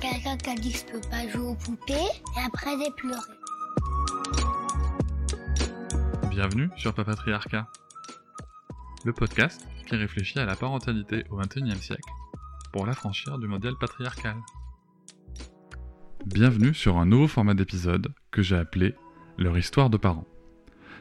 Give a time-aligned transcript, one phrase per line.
[0.00, 3.20] Quelqu'un qui a dit que je peux pas jouer aux poupées et après j'ai pleuré.
[6.28, 7.66] Bienvenue sur Papatriarcat,
[9.04, 12.10] le podcast qui réfléchit à la parentalité au XXIe siècle
[12.72, 14.36] pour l'affranchir du modèle patriarcal.
[16.26, 18.94] Bienvenue sur un nouveau format d'épisode que j'ai appelé
[19.38, 20.26] Leur histoire de parents.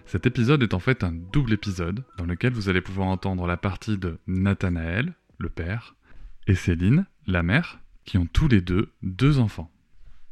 [0.05, 3.58] Cet épisode est en fait un double épisode dans lequel vous allez pouvoir entendre la
[3.58, 5.95] partie de Nathanaël, le père,
[6.48, 9.72] et Céline, la mère, qui ont tous les deux deux enfants.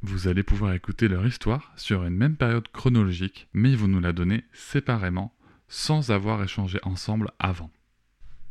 [0.02, 4.02] Vous allez pouvoir écouter leur histoire sur une même période chronologique, mais ils vont nous
[4.02, 5.34] la donner séparément,
[5.68, 7.72] sans avoir échangé ensemble avant.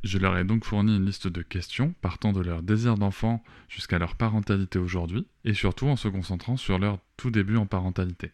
[0.03, 3.98] Je leur ai donc fourni une liste de questions partant de leur désir d'enfant jusqu'à
[3.98, 8.33] leur parentalité aujourd'hui, et surtout en se concentrant sur leur tout début en parentalité.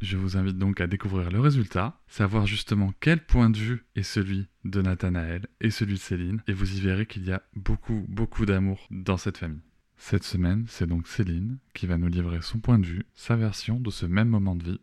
[0.00, 4.02] Je vous invite donc à découvrir le résultat, savoir justement quel point de vue est
[4.02, 8.06] celui de Nathanaël et celui de Céline, et vous y verrez qu'il y a beaucoup,
[8.08, 9.62] beaucoup d'amour dans cette famille.
[10.02, 13.78] Cette semaine, c'est donc Céline qui va nous livrer son point de vue, sa version
[13.78, 14.80] de ce même moment de vie.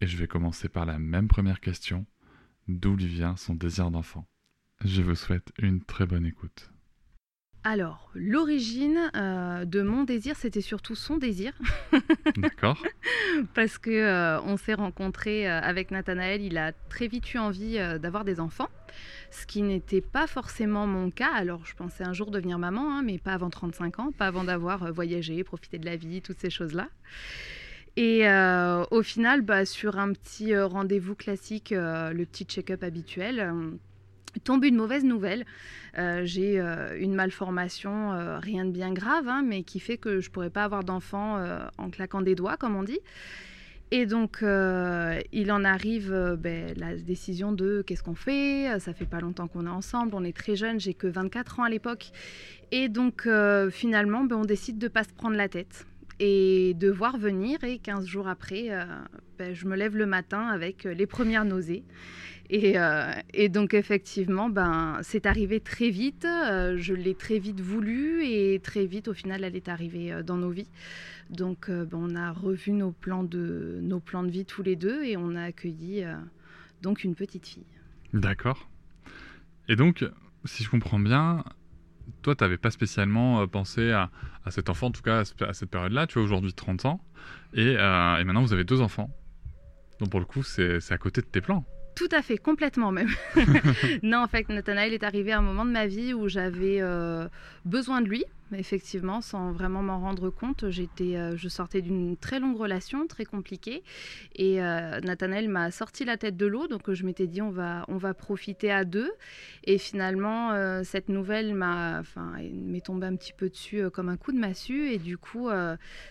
[0.00, 2.04] Et je vais commencer par la même première question.
[2.66, 4.26] D'où lui vient son désir d'enfant?
[4.84, 6.72] Je vous souhaite une très bonne écoute.
[7.64, 11.52] Alors, l'origine euh, de mon désir, c'était surtout son désir.
[12.36, 12.80] D'accord.
[13.54, 17.78] Parce que euh, on s'est rencontré euh, avec Nathanaël, il a très vite eu envie
[18.00, 18.68] d'avoir des enfants
[19.30, 21.30] ce qui n'était pas forcément mon cas.
[21.34, 24.44] Alors, je pensais un jour devenir maman, hein, mais pas avant 35 ans, pas avant
[24.44, 26.88] d'avoir voyagé, profité de la vie, toutes ces choses-là.
[27.96, 28.26] Et
[28.90, 33.76] au final, bah, sur un petit rendez-vous classique, le petit check-up habituel,
[34.44, 35.44] tombe une mauvaise nouvelle.
[36.24, 36.60] J'ai
[36.98, 40.64] une malformation, rien de bien grave, hein, mais qui fait que je ne pourrais pas
[40.64, 41.38] avoir d'enfant
[41.76, 43.00] en claquant des doigts, comme on dit.
[43.90, 48.78] Et donc, euh, il en arrive euh, ben, la décision de qu'est-ce qu'on fait?
[48.80, 51.62] Ça fait pas longtemps qu'on est ensemble, on est très jeunes, j'ai que 24 ans
[51.62, 52.10] à l'époque.
[52.70, 55.86] Et donc, euh, finalement, ben, on décide de pas se prendre la tête
[56.20, 57.64] et de voir venir.
[57.64, 58.68] Et 15 jours après,
[59.38, 61.84] ben, je me lève le matin avec les premières nausées.
[62.52, 66.24] Euh, et, donc effectivement, ben, c'est arrivé très vite.
[66.24, 70.22] Euh, je l'ai très vite voulu et très vite, au final, elle est arrivée euh,
[70.22, 70.70] dans nos vies.
[71.30, 75.04] Donc ben, on a revu nos plans, de, nos plans de vie tous les deux
[75.04, 76.04] et on a accueilli
[76.80, 77.66] donc une petite fille.
[78.14, 78.70] D'accord.
[79.68, 80.06] Et donc,
[80.46, 81.44] si je comprends bien,
[82.22, 84.10] toi, tu n'avais pas spécialement pensé à,
[84.48, 86.06] cet enfant, en tout cas à cette période-là.
[86.06, 87.04] Tu as aujourd'hui 30 ans
[87.52, 87.76] et, et
[88.24, 89.10] maintenant vous avez deux enfants.
[90.00, 91.66] Donc pour le coup, c'est à côté de tes plans.
[91.98, 93.10] Tout à fait, complètement même.
[94.04, 97.26] non, en fait, Nathanaël est arrivé à un moment de ma vie où j'avais euh,
[97.64, 100.70] besoin de lui, effectivement, sans vraiment m'en rendre compte.
[100.70, 103.82] J'étais, euh, je sortais d'une très longue relation, très compliquée,
[104.36, 107.84] et euh, Nathanaël m'a sorti la tête de l'eau, donc je m'étais dit on va,
[107.88, 109.10] on va profiter à deux.
[109.64, 110.52] Et finalement,
[110.84, 114.92] cette nouvelle m'a, enfin, m'est tombée un petit peu dessus comme un coup de massue,
[114.92, 115.48] et du coup,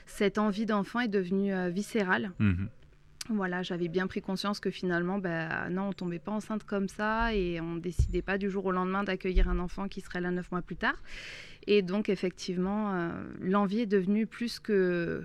[0.06, 2.34] cette envie d'enfant est devenue viscérale.
[2.40, 2.66] Mmh
[3.36, 7.34] voilà, j'avais bien pris conscience que finalement, ben, non, on tombait pas enceinte comme ça
[7.34, 10.52] et on décidait pas du jour au lendemain d'accueillir un enfant qui serait là neuf
[10.52, 10.96] mois plus tard.
[11.68, 13.10] Et donc, effectivement, euh,
[13.42, 15.24] l'envie est devenue plus que,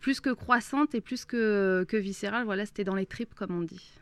[0.00, 2.44] plus que croissante et plus que, que viscérale.
[2.44, 3.92] Voilà, c'était dans les tripes, comme on dit.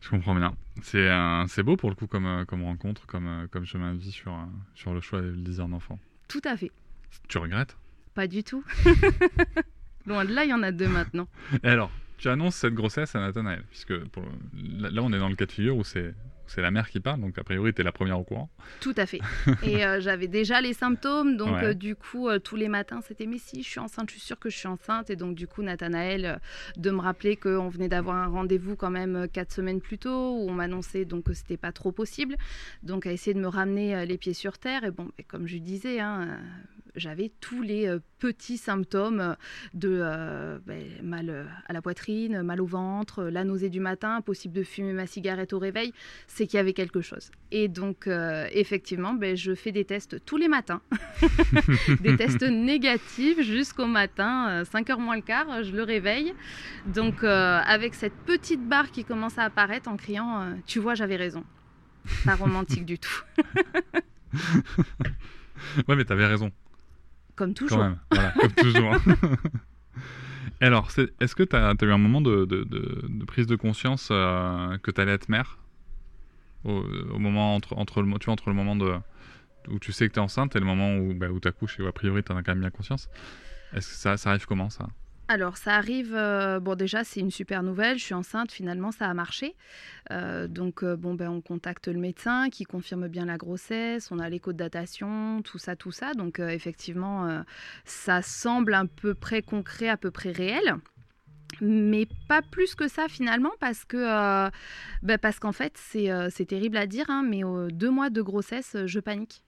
[0.00, 0.54] Je comprends bien.
[0.82, 1.08] C'est
[1.48, 4.12] c'est beau pour le coup comme, euh, comme rencontre, comme, euh, comme chemin de vie
[4.12, 4.36] sur,
[4.74, 5.98] sur le choix et le désir d'enfant.
[6.28, 6.70] Tout à fait.
[7.28, 7.76] Tu regrettes?
[8.14, 8.64] Pas du tout.
[10.06, 11.28] Loin de là, il y en a deux maintenant.
[11.62, 15.46] Et alors, tu annonces cette grossesse à Nathanaël, puisque là, on est dans le cas
[15.46, 16.14] de figure où c'est
[16.48, 18.48] c'est la mère qui parle, donc a priori, tu es la première au courant.
[18.80, 19.20] Tout à fait.
[19.62, 23.26] Et euh, j'avais déjà les symptômes, donc euh, du coup, euh, tous les matins, c'était
[23.26, 25.10] mais si, je suis enceinte, je suis sûre que je suis enceinte.
[25.10, 26.40] Et donc, du coup, Nathanaël,
[26.76, 30.48] de me rappeler qu'on venait d'avoir un rendez-vous quand même quatre semaines plus tôt, où
[30.48, 32.36] on m'annonçait donc que c'était pas trop possible.
[32.82, 34.84] Donc, à essayer de me ramener les pieds sur terre.
[34.84, 36.40] Et bon, comme je disais, hein,
[36.98, 39.36] j'avais tous les euh, petits symptômes
[39.74, 44.20] de euh, ben, mal euh, à la poitrine, mal au ventre, la nausée du matin,
[44.20, 45.92] possible de fumer ma cigarette au réveil,
[46.26, 47.30] c'est qu'il y avait quelque chose.
[47.50, 48.08] Et donc,
[48.52, 50.82] effectivement, ben, je fais des tests tous les matins,
[52.00, 56.34] des tests négatifs jusqu'au matin, 5h moins le quart, je le réveille.
[56.86, 61.44] Donc, avec cette petite barre qui commence à apparaître en criant Tu vois, j'avais raison.
[62.24, 63.22] Pas romantique du tout.
[65.88, 66.50] ouais, mais t'avais raison.
[67.38, 67.78] Comme toujours.
[67.78, 68.94] Quand même, voilà, comme toujours.
[70.60, 70.88] Alors,
[71.20, 74.76] est-ce que tu as, eu un moment de, de- de- de prise de conscience euh,
[74.78, 75.58] que tu allais être mère?
[76.64, 76.82] Au,
[77.12, 78.96] au moment entre, entre, le, tu vois, entre le moment de,
[79.68, 81.78] où tu sais que tu es enceinte et le moment où, bah, où tu accouches
[81.78, 83.08] et où a priori tu en as quand même bien conscience?
[83.72, 84.88] Est-ce que ça, ça arrive comment ça?
[85.30, 86.14] Alors, ça arrive.
[86.14, 87.98] euh, bon, déjà, c'est une super nouvelle.
[87.98, 88.50] Je suis enceinte.
[88.50, 89.54] Finalement, ça a marché.
[90.10, 94.10] Euh, donc, euh, bon, ben, on contacte le médecin qui confirme bien la grossesse.
[94.10, 96.14] On a l'écho de datation, tout ça, tout ça.
[96.14, 97.44] Donc, effectivement,
[97.84, 100.76] ça semble à peu près concret, à peu près réel.
[101.60, 104.50] Mais pas plus que ça finalement parce que euh,
[105.02, 107.40] ben, parce qu'en fait c'est terrible à dire hein, mais
[107.72, 109.42] deux mois de grossesse je panique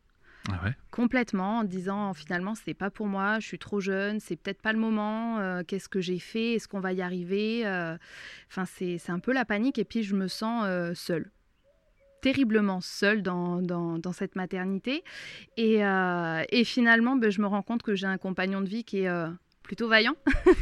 [0.49, 0.75] Ah ouais.
[0.91, 4.73] complètement en disant finalement c'est pas pour moi, je suis trop jeune, c'est peut-être pas
[4.73, 7.97] le moment, euh, qu'est-ce que j'ai fait, est-ce qu'on va y arriver euh,
[8.49, 11.31] Enfin c'est c'est un peu la panique et puis je me sens euh, seule.
[12.23, 15.05] Terriblement seule dans, dans, dans cette maternité
[15.57, 18.85] et, euh, et finalement ben, je me rends compte que j'ai un compagnon de vie
[18.85, 19.29] qui est euh,
[19.63, 20.17] plutôt vaillant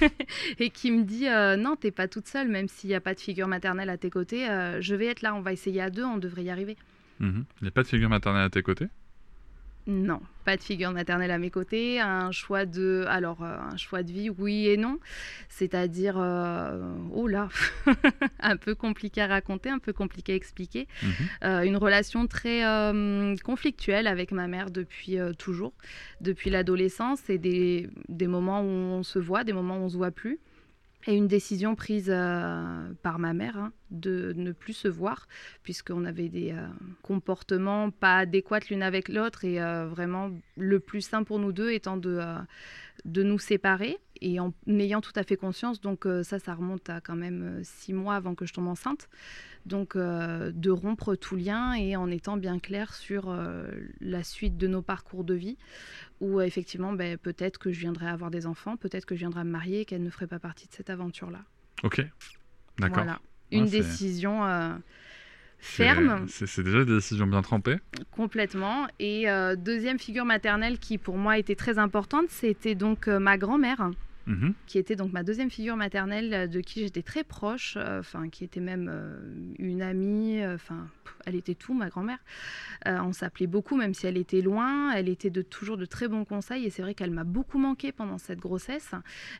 [0.60, 3.12] et qui me dit euh, non t'es pas toute seule même s'il n'y a pas
[3.12, 5.90] de figure maternelle à tes côtés euh, je vais être là on va essayer à
[5.90, 6.76] deux on devrait y arriver
[7.20, 7.44] Mhm.
[7.60, 8.86] Il n'y a pas de figure maternelle à tes côtés?
[9.90, 11.98] Non, pas de figure maternelle à mes côtés.
[11.98, 14.98] Un choix de, alors euh, un choix de vie, oui et non.
[15.48, 17.48] C'est-à-dire, euh, oh là,
[18.40, 20.88] un peu compliqué à raconter, un peu compliqué à expliquer.
[21.02, 21.10] Mhm.
[21.44, 25.72] Euh, une relation très euh, conflictuelle avec ma mère depuis toujours,
[26.20, 29.96] depuis l'adolescence, et des, des moments où on se voit, des moments où on se
[29.96, 30.38] voit plus.
[31.06, 35.28] Et une décision prise euh, par ma mère hein, de ne plus se voir,
[35.62, 36.66] puisqu'on avait des euh,
[37.02, 41.70] comportements pas adéquats l'une avec l'autre, et euh, vraiment le plus sain pour nous deux
[41.70, 42.20] étant de,
[43.04, 46.88] de nous séparer, et en ayant tout à fait conscience, donc euh, ça, ça remonte
[46.90, 49.08] à quand même euh, six mois avant que je tombe enceinte,
[49.66, 53.34] donc euh, de rompre tout lien et en étant bien clair sur
[54.00, 55.56] la suite de nos parcours de vie,
[56.20, 59.50] où effectivement, ben, peut-être que je viendrai avoir des enfants, peut-être que je viendrai me
[59.50, 61.40] marier, et qu'elle ne ferait pas partie de cette aventure-là.
[61.82, 62.00] Ok.
[62.78, 63.04] D'accord.
[63.04, 63.20] Voilà.
[63.50, 64.42] Une Ouais, décision
[65.58, 67.76] ferme, C'est c'est déjà des décisions bien trempées.
[68.12, 68.86] complètement.
[68.98, 73.36] Et euh, deuxième figure maternelle qui pour moi était très importante, c'était donc euh, ma
[73.38, 73.90] grand-mère,
[74.28, 74.52] Mhm.
[74.66, 78.28] qui était donc ma deuxième figure maternelle, euh, de qui j'étais très proche, euh, enfin
[78.28, 79.18] qui était même euh,
[79.58, 80.88] une amie, enfin
[81.24, 82.18] elle était tout, ma grand-mère.
[82.86, 84.92] On s'appelait beaucoup, même si elle était loin.
[84.92, 87.92] Elle était de toujours de très bons conseils, et c'est vrai qu'elle m'a beaucoup manqué
[87.92, 88.92] pendant cette grossesse.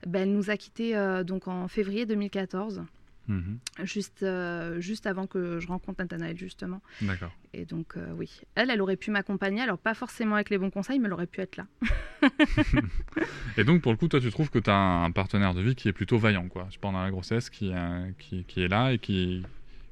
[0.06, 0.94] Ben, elle nous a quittés
[1.24, 2.82] donc en février 2014.
[3.28, 3.58] Mhm.
[3.84, 6.80] Juste, euh, juste avant que je rencontre Nathanaël, justement.
[7.02, 7.30] D'accord.
[7.52, 9.60] Et donc, euh, oui, elle, elle aurait pu m'accompagner.
[9.60, 11.66] Alors, pas forcément avec les bons conseils, mais elle aurait pu être là.
[13.56, 15.74] Et donc, pour le coup, toi, tu trouves que tu as un partenaire de vie
[15.74, 18.98] qui est plutôt vaillant, quoi, pendant la grossesse, qui, euh, qui, qui est là et
[18.98, 19.42] qui,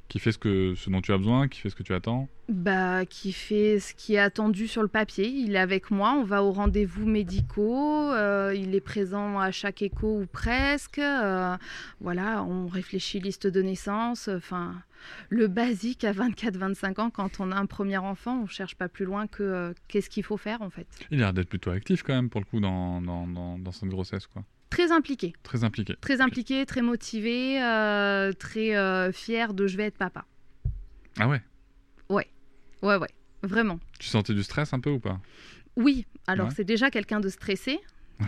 [0.08, 2.28] qui fait ce, que, ce dont tu as besoin, qui fait ce que tu attends.
[2.48, 5.26] Bah, qui fait ce qui est attendu sur le papier.
[5.28, 9.82] Il est avec moi, on va aux rendez-vous médicaux, euh, il est présent à chaque
[9.82, 10.98] écho ou presque.
[10.98, 11.56] euh,
[12.00, 14.28] voilà, on réfléchit liste de naissance.
[14.28, 14.74] Enfin,
[15.28, 19.04] le basique à 24-25 ans, quand on a un premier enfant, on cherche pas plus
[19.06, 20.86] loin que euh, qu'est-ce qu'il faut faire en fait.
[21.10, 23.72] Il a l'air d'être plutôt actif quand même, pour le coup, dans, dans, dans, dans
[23.72, 24.44] cette grossesse, quoi.
[24.70, 25.94] Très impliqué, Très impliqué.
[26.00, 30.24] très impliqué, très motivé, euh, très euh, fier de je vais être papa.
[31.18, 31.42] Ah ouais?
[32.82, 33.08] Ouais, ouais,
[33.42, 33.80] vraiment.
[33.98, 35.18] Tu sentais du stress un peu ou pas?
[35.76, 36.52] Oui, alors Ouais.
[36.54, 37.80] c'est déjà quelqu'un de stressé,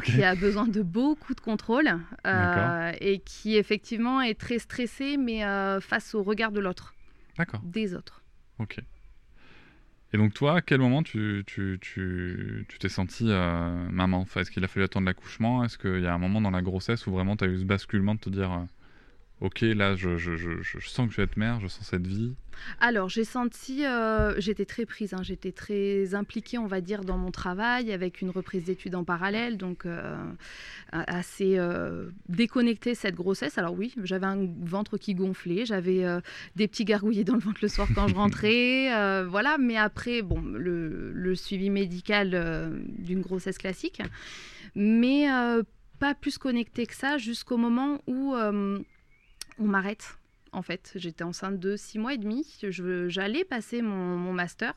[0.05, 1.90] qui a besoin de beaucoup de contrôle
[2.26, 5.43] euh, et qui effectivement est très stressé, mais
[5.81, 6.94] face au regard de l'autre,
[7.36, 8.22] D'accord, des autres.
[8.58, 8.81] ok.
[10.12, 14.27] Et donc, toi, à quel moment tu tu, tu, tu t'es sentie euh, maman?
[14.36, 15.65] Est-ce qu'il a fallu attendre l'accouchement?
[15.65, 17.65] Est-ce qu'il y a un moment dans la grossesse où vraiment tu as eu ce
[17.65, 18.65] basculement de te dire euh,
[19.41, 22.09] Ok, là, je, je, je, je sens que je vais être mère, je sens cette
[22.09, 22.35] vie
[22.81, 27.17] Alors j'ai senti, euh, j'étais très prise, hein, j'étais très impliquée, on va dire, dans
[27.17, 30.17] mon travail, avec une reprise d'études en parallèle, donc euh,
[30.91, 33.59] assez euh, déconnectée cette grossesse.
[33.59, 36.21] Alors oui, j'avais un ventre qui gonflait, j'avais euh,
[36.57, 39.57] des petits gargouillis dans le ventre le soir quand je rentrais, voilà.
[39.57, 44.03] Mais après, bon, le, le suivi médical d'une grossesse classique,
[44.75, 45.27] mais
[46.01, 48.35] pas plus connectée que ça jusqu'au moment où
[49.58, 50.19] on m'arrête.
[50.53, 52.58] En fait, j'étais enceinte de six mois et demi.
[53.08, 54.74] J'allais passer mon, mon master.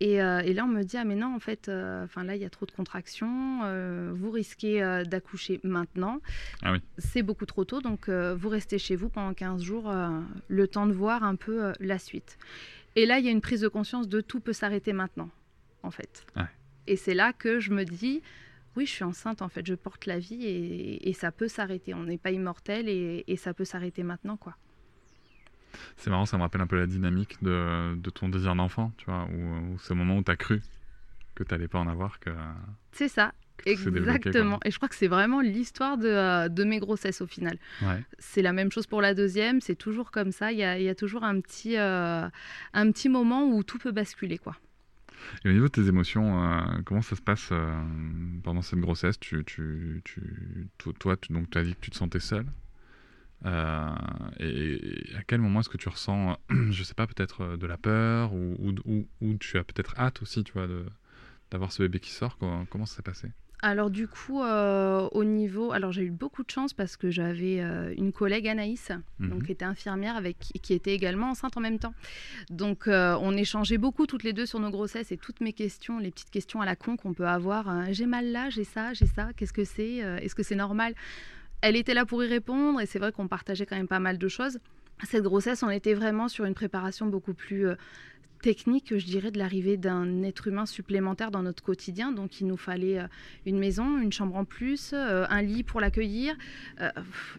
[0.00, 2.42] Et, euh, et là, on me dit Ah, mais non, en fait, euh, là, il
[2.42, 3.60] y a trop de contractions.
[3.64, 6.20] euh, vous risquez d'accoucher maintenant.
[6.62, 6.78] Ah oui.
[6.98, 7.80] C'est beaucoup trop tôt.
[7.80, 9.92] Donc, vous restez chez vous pendant 15 jours,
[10.48, 12.36] le temps de voir un peu la suite.
[12.96, 15.30] Et là, il y a une prise de conscience de tout peut s'arrêter maintenant,
[15.82, 16.26] en fait.
[16.88, 18.22] Et c'est là que je me dis
[18.76, 21.94] oui, je suis enceinte, en fait, je porte la vie et, et ça peut s'arrêter.
[21.94, 24.56] On n'est pas immortel et, et ça peut s'arrêter maintenant, quoi.
[25.96, 29.06] C'est marrant, ça me rappelle un peu la dynamique de, de ton désir d'enfant, tu
[29.06, 30.62] vois, où, où ce moment où tu as cru
[31.34, 32.30] que tu n'allais pas en avoir, que...
[32.92, 33.34] C'est ça.
[33.58, 33.68] que.
[33.68, 34.58] Exactement.
[34.64, 37.58] Et je crois que c'est vraiment l'histoire de, euh, de mes grossesses au final.
[37.82, 38.02] Ouais.
[38.18, 40.50] C'est la même chose pour la deuxième, c'est toujours comme ça.
[40.52, 42.26] Il y a, il y a toujours un petit, euh,
[42.72, 44.38] un petit moment où tout peut basculer.
[44.38, 44.56] quoi.
[45.44, 47.82] Et au niveau de tes émotions, euh, comment ça se passe euh,
[48.42, 49.18] pendant cette grossesse?
[49.18, 52.46] Tu, tu, tu, to- Toi, tu, donc, as dit que tu te sentais seule.
[53.44, 53.94] Euh,
[54.40, 56.38] et, à quel moment est-ce que tu ressens,
[56.70, 58.72] je sais pas, peut-être de la peur ou,
[59.40, 60.66] tu as peut-être hâte aussi, tu vois,
[61.50, 62.38] d'avoir ce bébé qui sort?
[62.38, 63.28] Comment, comment ça s'est passé?
[63.62, 65.72] Alors du coup, euh, au niveau...
[65.72, 69.30] Alors j'ai eu beaucoup de chance parce que j'avais euh, une collègue Anaïs, Mhm.
[69.30, 71.94] donc qui était infirmière avec qui était également enceinte en même temps.
[72.50, 75.98] Donc euh, on échangeait beaucoup toutes les deux sur nos grossesses et toutes mes questions,
[75.98, 77.92] les petites questions à la con qu'on peut avoir.
[77.92, 79.30] j'ai mal là, j'ai ça, j'ai ça.
[79.36, 80.94] Qu'est-ce que c'est Est-ce que c'est normal?
[81.62, 84.18] Elle était là pour y répondre et c'est vrai qu'on partageait quand même pas mal
[84.18, 84.58] de choses.
[85.04, 87.74] Cette grossesse, on était vraiment sur une préparation beaucoup plus euh,
[88.40, 92.12] technique, je dirais, de l'arrivée d'un être humain supplémentaire dans notre quotidien.
[92.12, 93.06] Donc il nous fallait euh,
[93.44, 96.34] une maison, une chambre en plus, euh, un lit pour l'accueillir.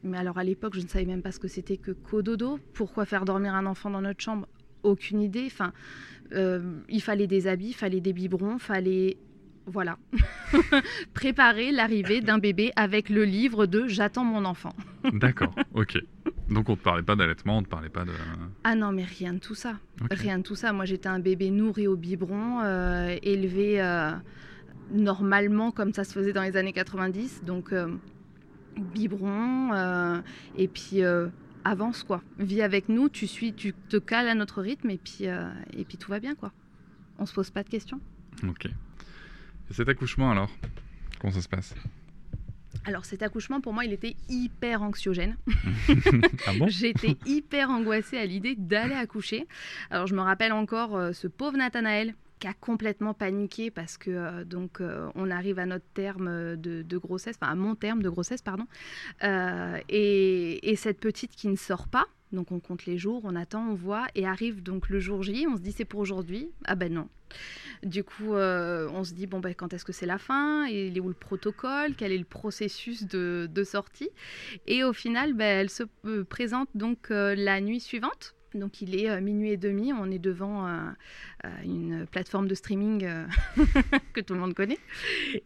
[0.03, 2.59] Mais alors à l'époque, je ne savais même pas ce que c'était que cododo.
[2.73, 4.47] Pourquoi faire dormir un enfant dans notre chambre?
[4.83, 5.47] Aucune idée.
[5.47, 5.73] Enfin,
[6.31, 9.17] il fallait des habits, il fallait des biberons, fallait
[9.67, 9.97] voilà
[11.13, 14.73] préparer l'arrivée d'un bébé avec le livre de J'attends mon enfant.
[15.13, 15.97] D'accord, ok.
[16.49, 18.11] Donc on te parlait pas d'allaitement, on te parlait pas de.
[18.63, 19.77] Ah non, mais rien de tout ça.
[20.09, 20.71] Rien de tout ça.
[20.71, 24.11] Moi, j'étais un bébé nourri au biberon, euh, élevé euh,
[24.91, 27.43] normalement comme ça se faisait dans les années 90.
[27.43, 27.89] Donc, euh,
[28.77, 30.21] biberon,
[30.57, 31.01] et puis
[31.65, 32.21] avance quoi.
[32.39, 35.97] Vis avec nous, tu suis, tu te cales à notre rythme, et puis, et puis
[35.97, 36.51] tout va bien quoi.
[37.19, 37.99] On se pose pas de questions.
[38.47, 38.67] Ok.
[38.67, 40.49] Et cet accouchement alors?
[41.19, 41.73] Comment ça se passe?
[42.87, 45.35] Alors cet accouchement pour moi il était hyper anxiogène.
[46.47, 46.67] Ah bon?
[46.69, 49.45] J'étais hyper angoissée à l'idée d'aller accoucher.
[49.91, 54.11] Alors je me rappelle encore euh, ce pauvre Nathanaël qui a complètement paniqué parce que
[54.11, 58.01] euh, donc euh, on arrive à notre terme de, de grossesse, enfin à mon terme
[58.01, 58.65] de grossesse pardon,
[59.23, 62.05] Euh, et, et cette petite qui ne sort pas.
[62.31, 65.47] Donc on compte les jours, on attend, on voit, et arrive donc le jour J,
[65.49, 66.49] on se dit c'est pour aujourd'hui.
[66.65, 67.07] Ah ben non.
[67.83, 70.65] Du coup, euh, on se dit bon ben quand est-ce que c'est la fin?
[70.67, 71.95] Il est où le protocole?
[71.95, 74.09] Quel est le processus de, de sortie?
[74.65, 78.36] Et au final, ben, elle se euh, présente donc euh, la nuit suivante.
[78.53, 80.79] Donc il est euh, minuit et demi, on est devant euh,
[81.45, 83.25] euh, une plateforme de streaming euh,
[84.13, 84.79] que tout le monde connaît.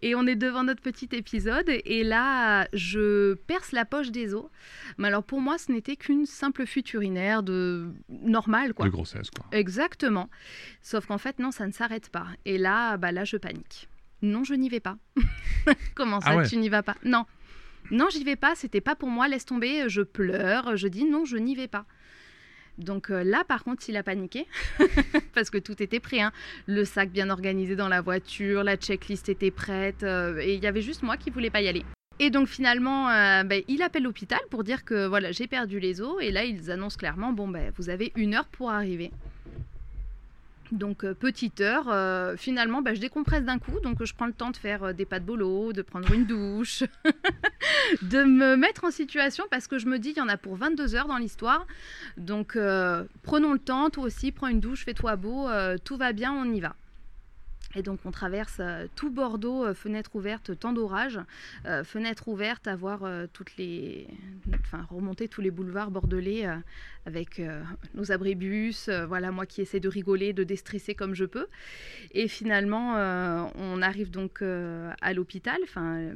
[0.02, 1.66] Et on est devant notre petit épisode.
[1.68, 4.46] Et là, je perce la poche des os.
[4.98, 8.86] Mais alors pour moi, ce n'était qu'une simple fuite urinaire de normale, quoi.
[8.86, 9.46] De grossesse, quoi.
[9.52, 10.30] Exactement.
[10.82, 12.28] Sauf qu'en fait, non, ça ne s'arrête pas.
[12.46, 13.90] Et là, bah là, je panique.
[14.22, 14.98] Non, je n'y vais pas.
[15.96, 16.48] Comment ça, Ah ouais.
[16.48, 16.96] tu n'y vas pas?
[17.04, 17.26] Non.
[17.90, 18.54] Non, j'y vais pas.
[18.56, 19.28] C'était pas pour moi.
[19.28, 19.90] Laisse tomber.
[19.90, 20.78] Je pleure.
[20.78, 21.86] Je dis non, je n'y vais pas.
[22.78, 24.48] Donc euh, là, par contre, il a paniqué
[25.34, 26.22] parce que tout était prêt.
[26.22, 26.32] hein.
[26.68, 30.68] Le sac bien organisé dans la voiture, la checklist était prête euh, et il y
[30.68, 31.84] avait juste moi qui voulais pas y aller.
[32.20, 36.02] Et donc finalement, euh, ben, il appelle l'hôpital pour dire que voilà, j'ai perdu les
[36.02, 36.18] os.
[36.22, 39.12] Et là, ils annoncent clairement, bon ben, vous avez une heure pour arriver.
[40.72, 44.34] Donc euh, petite heure, euh, finalement, ben, je décompresse d'un coup, donc je prends le
[44.34, 46.84] temps de faire euh, des pas de bolo, de prendre une douche,
[48.02, 50.56] de me mettre en situation parce que je me dis, il y en a pour
[50.56, 51.68] 22 heures dans l'histoire.
[52.18, 52.58] Donc
[53.24, 55.48] prenons le temps, toi aussi, prends une douche, fais-toi beau,
[55.84, 56.76] tout va bien, on y va.
[57.76, 61.20] Et donc on traverse euh, tout Bordeaux, euh, fenêtre ouverte, temps d'orage,
[61.66, 64.08] euh, fenêtre ouverte, à voir euh, toutes les,
[64.60, 66.56] enfin remonter tous les boulevards bordelais euh,
[67.06, 67.42] avec
[67.96, 71.48] nos abribus, voilà moi qui essaie de rigoler, de déstresser comme je peux.
[72.12, 72.94] Et finalement
[73.56, 76.14] on arrive donc à l'hôpital, enfin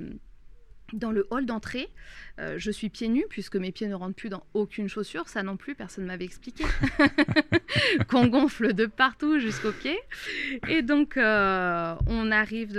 [0.94, 1.90] dans le hall d'entrée,
[2.38, 5.42] Euh, je suis pieds nus puisque mes pieds ne rentrent plus dans aucune chaussure, ça
[5.42, 6.66] non plus personne ne m'avait expliqué.
[8.10, 9.98] Qu'on gonfle de partout jusqu'aux pieds.
[10.68, 12.78] Et donc euh, on arrive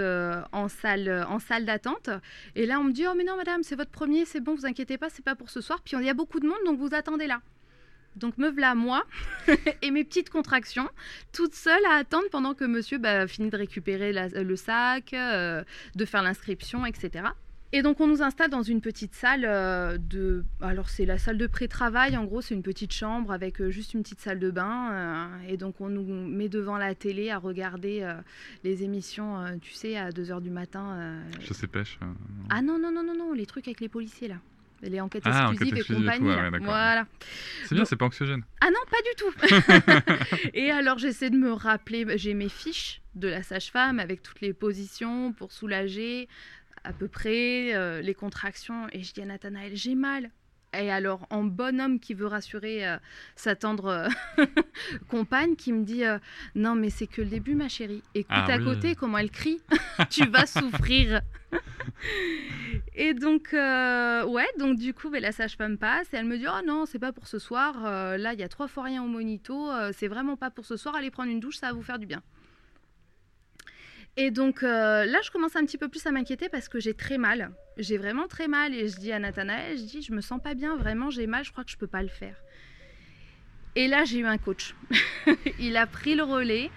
[0.53, 2.11] en salle, en salle d'attente.
[2.55, 4.67] Et là on me dit oh mais non madame c'est votre premier, c'est bon vous
[4.67, 5.81] inquiétez pas c'est pas pour ce soir.
[5.83, 7.41] Puis il y a beaucoup de monde donc vous attendez là.
[8.17, 9.05] Donc me voilà moi
[9.83, 10.89] et mes petites contractions,
[11.33, 15.63] toute seule à attendre pendant que monsieur bah, finit de récupérer la- le sac, euh,
[15.95, 17.25] de faire l'inscription, etc.
[17.73, 20.45] Et donc on nous installe dans une petite salle euh, de...
[20.61, 23.93] Alors c'est la salle de pré-travail, en gros c'est une petite chambre avec euh, juste
[23.95, 24.91] une petite salle de bain.
[24.93, 28.09] euh, et donc on nous met devant la télé à regarder
[28.65, 31.19] les émissions, tu sais, à 2h du matin.
[31.41, 31.99] Chasse et pêche.
[32.03, 32.07] euh,
[32.51, 34.37] Ah non, non, non, non, non, les trucs avec les policiers là.
[34.83, 36.29] Les enquêtes Ah, exclusives enquêtes et compagnie.
[36.29, 37.07] ouais, ouais, voilà.
[37.65, 38.43] C'est bien, c'est pas anxiogène.
[38.61, 40.51] Ah non, pas du tout.
[40.55, 44.53] et alors j'essaie de me rappeler, j'ai mes fiches de la sage-femme avec toutes les
[44.53, 46.29] positions pour soulager
[46.87, 48.87] à peu près euh, les contractions.
[48.93, 50.31] Et je dis à Nathanaël, j'ai mal.
[50.79, 52.97] Et alors, en bon homme qui veut rassurer euh,
[53.35, 54.45] sa tendre euh,
[55.09, 56.19] compagne, qui me dit euh,
[56.55, 58.03] Non, mais c'est que le début, ma chérie.
[58.15, 58.65] Écoute Ah à oui.
[58.65, 59.61] côté comment elle crie.
[60.11, 61.23] tu vas souffrir.
[62.95, 66.47] et donc, euh, ouais, donc du coup, ben, la sage-femme passe et elle me dit
[66.49, 67.81] Oh non, c'est pas pour ce soir.
[67.83, 69.71] Là, il y a trois fois rien au monito.
[69.93, 70.95] C'est vraiment pas pour ce soir.
[70.95, 72.23] Allez prendre une douche, ça va vous faire du bien.
[74.17, 76.95] Et donc euh, là, je commence un petit peu plus à m'inquiéter parce que j'ai
[76.95, 77.51] très mal.
[77.77, 78.75] J'ai vraiment très mal.
[78.75, 81.45] Et je dis à Nathanaël, je dis, je me sens pas bien, vraiment, j'ai mal,
[81.45, 82.37] je crois que je peux pas le faire.
[83.75, 84.75] Et là, j'ai eu un coach.
[85.61, 86.71] il a pris le relais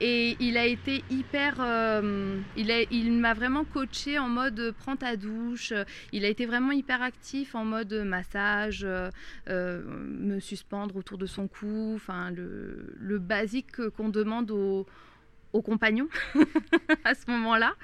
[0.00, 1.56] et il a été hyper.
[1.60, 5.74] euh, il m'a vraiment coaché en mode euh, prends ta douche.
[6.12, 8.86] Il a été vraiment hyper actif en mode massage,
[9.46, 14.86] me suspendre autour de son cou, enfin le, le basique que- qu'on demande aux,
[15.52, 16.08] aux compagnons
[17.04, 17.74] à ce moment-là.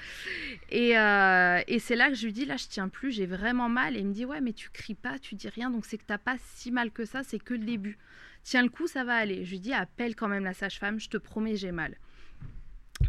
[0.70, 3.68] Et, euh, et c'est là que je lui dis là je tiens plus, j'ai vraiment
[3.68, 3.96] mal.
[3.96, 6.04] Et il me dit ouais mais tu cries pas, tu dis rien, donc c'est que
[6.06, 7.98] t'as pas si mal que ça, c'est que le début.
[8.42, 9.44] Tiens le coup, ça va aller.
[9.44, 11.96] Je lui dis appelle quand même la sage-femme, je te promets j'ai mal.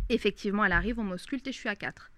[0.09, 2.11] Effectivement, elle arrive, on m'ausculte et je suis à 4.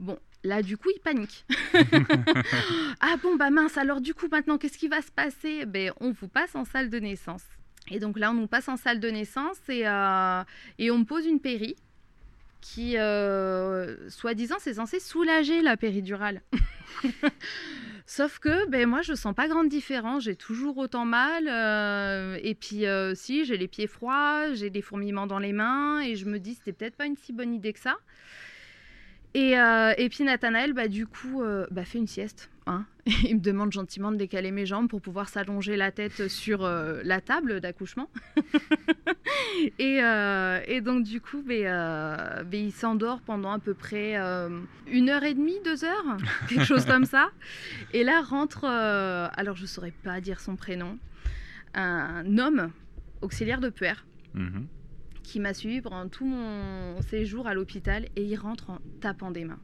[0.00, 1.44] Bon, là du coup, il panique.
[3.00, 5.66] ah bon, bah mince, alors du coup, maintenant, qu'est-ce qui va se passer?
[5.66, 7.44] Ben, on vous passe en salle de naissance.
[7.90, 10.42] Et donc là, on nous passe en salle de naissance et, euh,
[10.80, 11.76] on me pose une péri
[12.60, 16.42] qui, euh, soi-disant, c'est censé soulager la péridurale.
[18.06, 20.24] Sauf que ben, moi, je sens pas grande différence.
[20.24, 21.48] J'ai toujours autant mal.
[21.48, 22.84] euh, et puis,
[23.14, 26.00] si, j'ai les pieds froids, j'ai des fourmillements dans les mains.
[26.00, 27.96] Et je me dis, c'était peut-être pas une si bonne idée que ça.
[29.34, 32.50] Et, euh, et puis, Nathanaël, bah, du coup, euh, bah, fait une sieste.
[32.66, 32.84] hein.
[33.24, 37.00] Il me demande gentiment de décaler mes jambes pour pouvoir s'allonger la tête sur euh,
[37.04, 38.10] la table d'accouchement.
[39.78, 40.00] et,
[40.66, 44.16] et donc, du coup, euh, ben, il s'endort pendant à peu près
[44.86, 46.16] une heure et demie, deux heures,
[46.48, 47.30] quelque chose comme ça.
[47.92, 50.98] Et là rentre, alors je ne saurais pas dire son prénom,
[51.74, 52.70] un homme
[53.22, 53.70] auxiliaire de
[54.34, 54.66] Mhm.
[55.22, 59.44] Qui m'a suivi pendant tout mon séjour à l'hôpital et il rentre en tapant des
[59.44, 59.60] mains.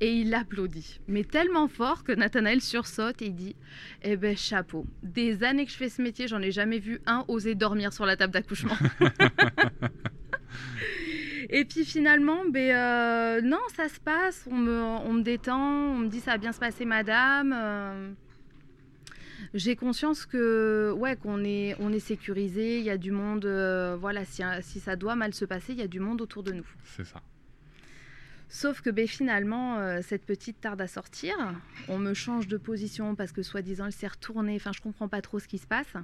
[0.00, 3.56] Et il applaudit, mais tellement fort que Nathanaël sursaute et il dit
[4.02, 7.24] Eh ben chapeau, des années que je fais ce métier, j'en ai jamais vu un
[7.28, 8.76] oser dormir sur la table d'accouchement.
[11.50, 15.98] et puis finalement, ben, euh, non, ça se passe, on me, on me détend, on
[15.98, 17.52] me dit ça va bien se passer, madame.
[17.56, 18.12] euh,
[19.54, 23.96] j'ai conscience que ouais qu'on est on est sécurisé, il y a du monde, euh,
[23.98, 26.52] voilà si, si ça doit mal se passer, il y a du monde autour de
[26.52, 26.66] nous.
[26.84, 27.20] C'est ça.
[28.48, 31.34] Sauf que ben, finalement euh, cette petite tarde à sortir,
[31.88, 35.22] on me change de position parce que soi-disant elle s'est retournée, enfin je comprends pas
[35.22, 35.94] trop ce qui se passe.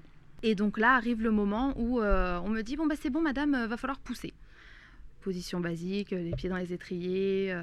[0.42, 3.20] Et donc là arrive le moment où euh, on me dit bon bah c'est bon
[3.20, 4.32] madame, euh, va falloir pousser.
[5.20, 7.54] Position basique, euh, les pieds dans les étriers.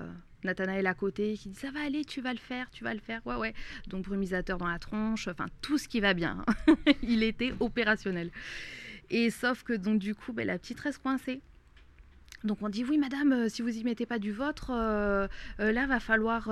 [0.46, 3.00] Nathanaël à côté qui dit ça va aller, tu vas le faire, tu vas le
[3.00, 3.26] faire.
[3.26, 3.54] Ouais ouais.
[3.88, 6.46] Donc brumisateur dans la tronche, enfin tout ce qui va bien.
[7.04, 8.32] Il était opérationnel.
[9.10, 11.42] Et sauf que donc du coup ben, la petite reste coincée.
[12.44, 15.28] Donc on dit oui madame, euh, si vous y mettez pas du vôtre, euh,
[15.60, 16.44] euh, là va falloir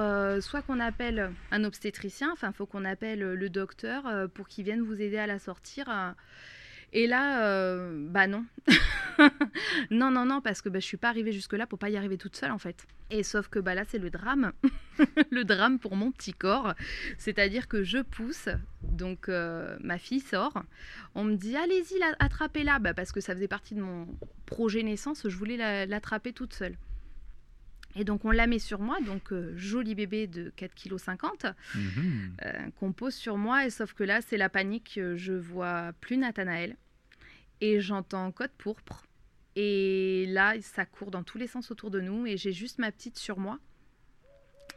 [0.42, 4.04] soit qu'on appelle un obstétricien, enfin faut qu'on appelle le docteur
[4.34, 5.86] pour qu'il vienne vous aider à la sortir.
[6.96, 8.46] Et là, euh, bah non.
[9.90, 12.18] non, non, non, parce que bah, je suis pas arrivée jusque-là pour pas y arriver
[12.20, 12.86] toute seule en fait.
[13.10, 14.52] Et sauf que bah, là, c'est le drame.
[15.32, 16.74] le drame pour mon petit corps.
[17.18, 18.48] C'est-à-dire que je pousse,
[18.84, 20.64] donc euh, ma fille sort.
[21.16, 22.78] On me dit, allez-y, la- attrapez-la.
[22.80, 24.08] Bah, parce que ça faisait partie de mon
[24.46, 26.76] projet naissance, je voulais la- l'attraper toute seule.
[27.96, 31.54] Et donc on la met sur moi, donc euh, joli bébé de 4,50 kg
[32.44, 33.66] euh, qu'on pose sur moi.
[33.66, 35.00] Et sauf que là, c'est la panique.
[35.16, 36.76] Je vois plus Nathanaël
[37.64, 39.04] et j'entends code pourpre.
[39.56, 42.92] Et là, ça court dans tous les sens autour de nous et j'ai juste ma
[42.92, 43.58] petite sur moi.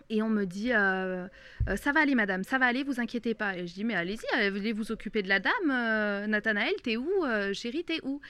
[0.08, 1.26] Et on me dit euh,
[1.68, 3.56] Euh, ça va aller madame, ça va aller, vous inquiétez pas.
[3.56, 5.70] Et je dis mais allez-y, allez vous occuper de la dame.
[5.70, 8.20] euh, Nathanaël, t'es où Euh, Chérie, t'es où?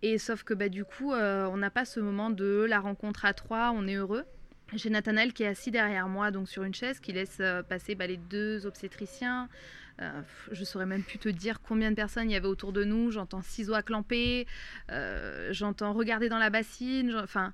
[0.00, 3.26] Et sauf que bah, du coup, euh, on n'a pas ce moment de la rencontre
[3.26, 4.24] à trois, on est heureux.
[4.72, 7.94] J'ai Nathanaël qui est assis derrière moi, donc sur une chaise, qui laisse euh, passer
[7.94, 9.50] bah, les deux obstétriciens.
[10.00, 10.22] Euh,
[10.52, 13.10] je saurais même plus te dire combien de personnes il y avait autour de nous.
[13.10, 14.46] J'entends ciseaux à clamper,
[14.90, 17.14] euh, j'entends regarder dans la bassine.
[17.16, 17.52] Enfin,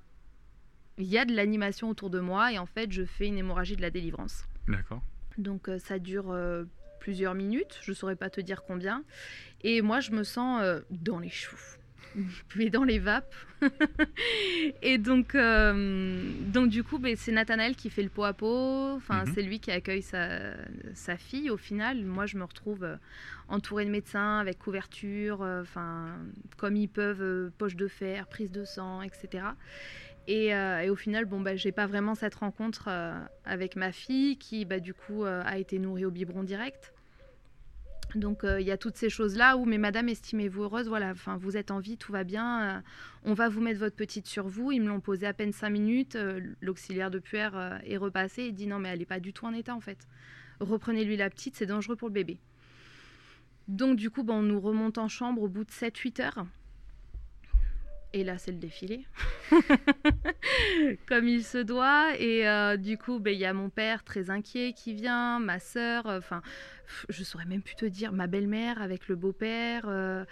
[0.98, 3.76] il y a de l'animation autour de moi et en fait, je fais une hémorragie
[3.76, 4.44] de la délivrance.
[4.68, 5.02] D'accord.
[5.38, 6.64] Donc euh, ça dure euh,
[7.00, 9.04] plusieurs minutes, je saurais pas te dire combien.
[9.62, 11.60] Et moi, je me sens dans les choux,
[12.56, 13.34] mais dans les vapes.
[14.82, 18.94] et donc, euh, donc du coup, ben, c'est Nathanaël qui fait le pot à pot.
[18.96, 19.32] Enfin, Mhm.
[19.34, 20.54] c'est lui qui accueille sa,
[20.94, 21.50] sa fille.
[21.50, 22.96] Au final, moi, je me retrouve euh,
[23.48, 26.06] entourée de médecins avec couverture, euh, enfin,
[26.56, 29.44] comme ils peuvent, poche de fer, prise de sang, etc.
[30.28, 33.92] Et, euh, et au final, bon, bah, j'ai pas vraiment cette rencontre euh, avec ma
[33.92, 36.92] fille qui, bah, du coup, euh, a été nourrie au biberon direct.
[38.14, 41.36] Donc euh, il y a toutes ces choses-là où, mais madame, estimez-vous heureuse, voilà, enfin,
[41.36, 42.80] vous êtes en vie, tout va bien, euh,
[43.24, 44.72] on va vous mettre votre petite sur vous.
[44.72, 48.52] Ils me l'ont posé à peine cinq minutes, euh, l'auxiliaire de puère est repassé et
[48.52, 50.06] dit non mais elle n'est pas du tout en état en fait.
[50.60, 52.38] Reprenez-lui la petite, c'est dangereux pour le bébé.
[53.68, 56.46] Donc du coup, ben, on nous remonte en chambre au bout de 7-8 heures.
[58.12, 59.04] Et là, c'est le défilé,
[61.06, 62.18] comme il se doit.
[62.18, 65.58] Et euh, du coup, ben, il y a mon père très inquiet qui vient, ma
[65.58, 66.40] sœur, euh, enfin,
[67.08, 70.24] je saurais même plus te dire, ma belle-mère avec le beau-père, euh,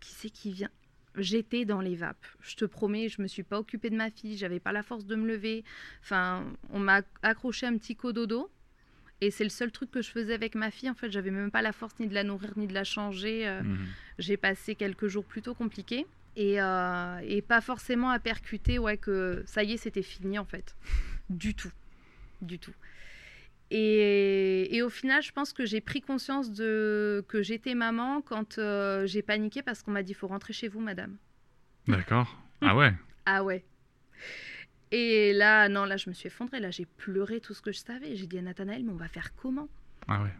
[0.00, 0.70] qui c'est qui vient?
[1.16, 2.26] J'étais dans les vapes.
[2.40, 5.06] Je te promets, je me suis pas occupée de ma fille, j'avais pas la force
[5.06, 5.64] de me lever.
[6.02, 8.50] Enfin, on m'a accroché un petit cododo.
[9.20, 10.90] Et c'est le seul truc que je faisais avec ma fille.
[10.90, 13.48] En fait, j'avais même pas la force ni de la nourrir ni de la changer.
[13.62, 13.76] Mmh.
[14.18, 16.04] J'ai passé quelques jours plutôt compliqués.
[16.36, 20.76] Euh, et, pas forcément à percuter ouais, que ça y est, c'était fini en fait.
[21.30, 21.72] Du tout.
[22.42, 22.74] Du tout.
[23.70, 29.06] Et, au final, je pense que j'ai pris conscience de que j'étais maman quand euh,
[29.06, 31.16] j'ai paniqué parce qu'on m'a dit il faut rentrer chez vous, madame.
[31.88, 32.36] D'accord.
[32.60, 32.92] Ah ouais.
[33.26, 33.64] ah ouais.
[34.90, 36.60] Et là, non, là, je me suis effondrée.
[36.60, 38.14] Là, j'ai pleuré tout ce que je savais.
[38.14, 39.68] J'ai dit à Nathanaël, mais on va faire comment?
[40.06, 40.30] Ah ouais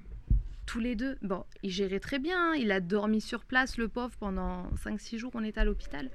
[0.66, 1.16] tous les deux.
[1.22, 2.54] Bon, il gérait très bien, hein.
[2.54, 6.10] il a dormi sur place, le pauvre, pendant 5-6 jours, on était à l'hôpital.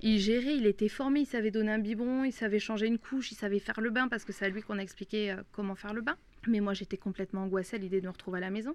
[0.00, 3.30] Il gérait, il était formé, il savait donner un biberon, il savait changer une couche,
[3.30, 5.76] il savait faire le bain, parce que c'est à lui qu'on a expliqué euh, comment
[5.76, 6.16] faire le bain.
[6.48, 8.74] Mais moi, j'étais complètement angoissée à l'idée de me retrouver à la maison.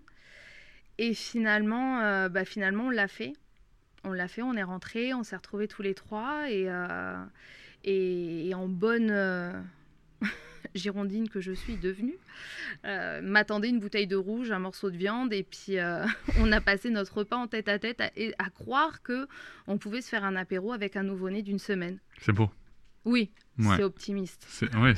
[0.97, 3.33] Et finalement, euh, bah, finalement on l'a fait.
[4.03, 7.17] On l'a fait, on est rentré, on s'est retrouvés tous les trois, et, euh,
[7.83, 9.11] et, en bonne
[10.75, 12.17] girondine que je suis devenue,
[12.85, 16.05] euh, m'attendait une bouteille de rouge, un morceau de viande, et puis euh,
[16.39, 19.27] on a passé notre repas en tête à tête à, à, croire que
[19.67, 21.99] on pouvait se faire un apéro avec un nouveau-né d'une semaine.
[22.19, 22.49] C'est beau.
[23.05, 24.45] Oui, c'est optimiste.
[24.75, 24.93] Oui,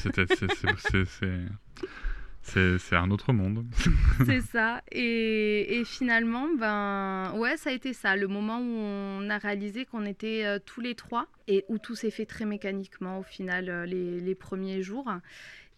[2.42, 3.66] c'est un autre monde.
[4.26, 4.82] c'est ça.
[4.92, 8.16] Et, et, finalement, ben, ouais, ça a été ça.
[8.16, 11.96] Le moment où on a réalisé qu'on était euh, tous les trois et où tout
[11.96, 15.08] s'est fait très mécaniquement au final les, les, premiers jours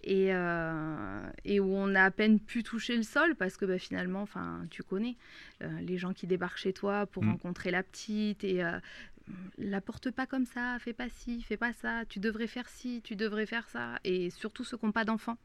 [0.03, 3.77] et, euh, et, où on a à peine pu toucher le sol parce que bah,
[3.77, 5.17] finalement, enfin, tu connais
[5.61, 7.31] euh, les gens qui débarquent chez toi pour mm.
[7.31, 8.79] rencontrer la petite et euh,
[9.57, 13.01] la porte pas comme ça, fais pas ci, fais pas ça, tu devrais faire ci,
[13.03, 15.37] tu devrais faire ça et surtout ceux qui n'ont pas d'enfants,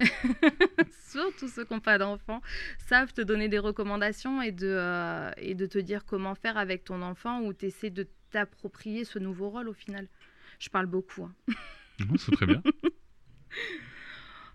[1.10, 2.40] surtout ceux qui n'ont pas d'enfants
[2.78, 7.02] savent te donner des recommandations et de, et de te dire comment faire avec ton
[7.02, 10.08] enfant ou tu essaies de t'approprier ce nouveau rôle au final.
[10.58, 11.24] Je parle beaucoup.
[11.24, 11.54] Hein.
[12.16, 12.62] C'est très bien.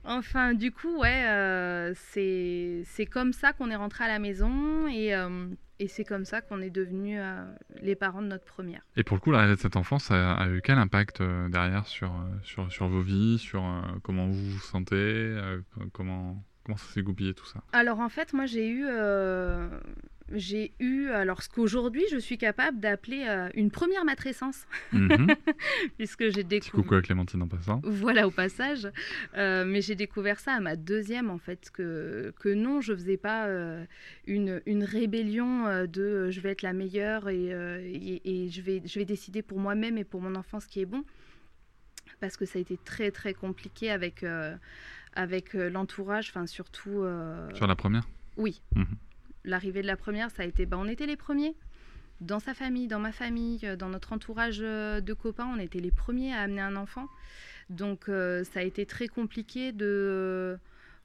[0.05, 5.13] Enfin, du coup, ouais, euh, c'est comme ça qu'on est rentré à la maison et,
[5.13, 5.47] euh,
[5.79, 7.43] et c'est comme ça qu'on est devenus euh,
[7.81, 8.81] les parents de notre première.
[8.95, 12.11] Et pour le coup, de cette enfance a, a, eu quel impact derrière sur,
[12.43, 13.63] sur, sur, vos vies, sur
[14.03, 15.37] comment vous vous sentez,
[15.93, 18.85] comment, comment ça s'est goupillé tout ça Alors en fait, moi j'ai eu
[20.33, 25.27] j'ai eu, alors ce qu'aujourd'hui je suis capable d'appeler euh, une première matrescence, mhm.
[25.97, 26.83] puisque j'ai découvert.
[26.83, 27.81] coucou à Clémentine en passant.
[27.83, 28.87] Voilà au passage,
[29.37, 33.17] euh, mais j'ai découvert ça à ma deuxième en fait, que, que non, je faisais
[33.17, 33.83] pas euh,
[34.27, 37.49] une, une, rébellion de je vais être la meilleure et,
[38.25, 40.85] et, je, vais, je vais décider pour moi-même et pour mon enfant ce qui est
[40.85, 41.03] bon,
[42.19, 44.23] parce que ça a été très très compliqué avec,
[45.21, 47.03] avec l'entourage, enfin surtout.
[47.53, 48.07] Sur la première?
[48.37, 48.61] Oui.
[48.75, 48.97] Mhm
[49.43, 51.55] l'arrivée de la première, ça a été, bah, on était les premiers.
[52.21, 55.79] Dans sa famille, dans ma famille, euh, dans notre entourage euh, de copains, on était
[55.79, 57.07] les premiers à amener un enfant.
[57.69, 60.57] Donc euh, ça a été très compliqué de,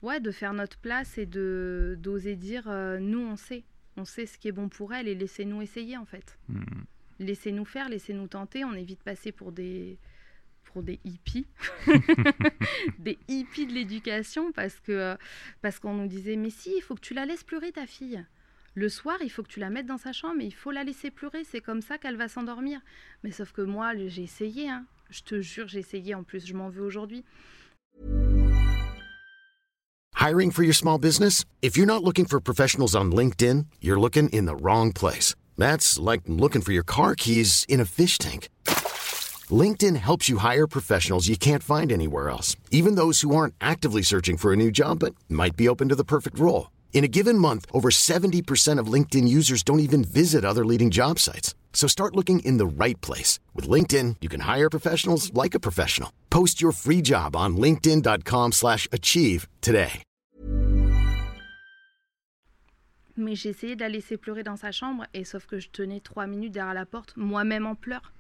[0.03, 2.65] ouais, de faire notre place et de d'oser dire,
[3.01, 3.65] nous on sait,
[3.97, 6.39] on sait ce qui est bon pour elle et laissez-nous essayer en fait.
[6.49, 6.63] Hmm.
[7.21, 8.65] Laissez-nous faire, laissez-nous tenter.
[8.65, 9.99] On évite de passer pour des,
[10.83, 11.47] des hippies,
[12.99, 15.17] des hippies de l'éducation, parce que
[15.63, 18.25] parce qu'on nous disait mais si, il faut que tu la laisses pleurer ta fille.
[18.77, 20.83] Le soir, il faut que tu la mettes dans sa chambre, mais il faut la
[20.83, 22.81] laisser pleurer, c'est comme ça qu'elle va s'endormir.
[23.23, 24.85] Mais sauf que moi, j'ai essayé, hein.
[25.11, 27.25] je te jure, j'ai essayé, en plus, je m'en veux aujourd'hui.
[30.17, 31.45] Hiring for your small business?
[31.61, 35.37] If you're not looking for professionals on LinkedIn, you're looking in the wrong place.
[35.57, 38.49] That's like looking for your car keys in a fish tank.
[39.51, 44.01] LinkedIn helps you hire professionals you can't find anywhere else, even those who aren't actively
[44.01, 46.71] searching for a new job but might be open to the perfect role.
[46.95, 51.19] In a given month, over 70% of LinkedIn users don't even visit other leading job
[51.19, 51.55] sites.
[51.75, 53.41] So start looking in the right place.
[53.53, 56.11] With LinkedIn, you can hire professionals like a professional.
[56.31, 60.03] Post your free job on linkedin.com slash achieve today.
[63.17, 66.27] Mais essayé de la laisser pleurer dans sa chambre, et sauf que je tenais trois
[66.27, 68.14] minutes derrière la porte, moi-même en pleurs.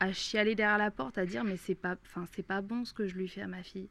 [0.00, 2.92] À chialer derrière la porte, à dire mais c'est pas, enfin c'est pas bon ce
[2.92, 3.88] que je lui fais à ma fille.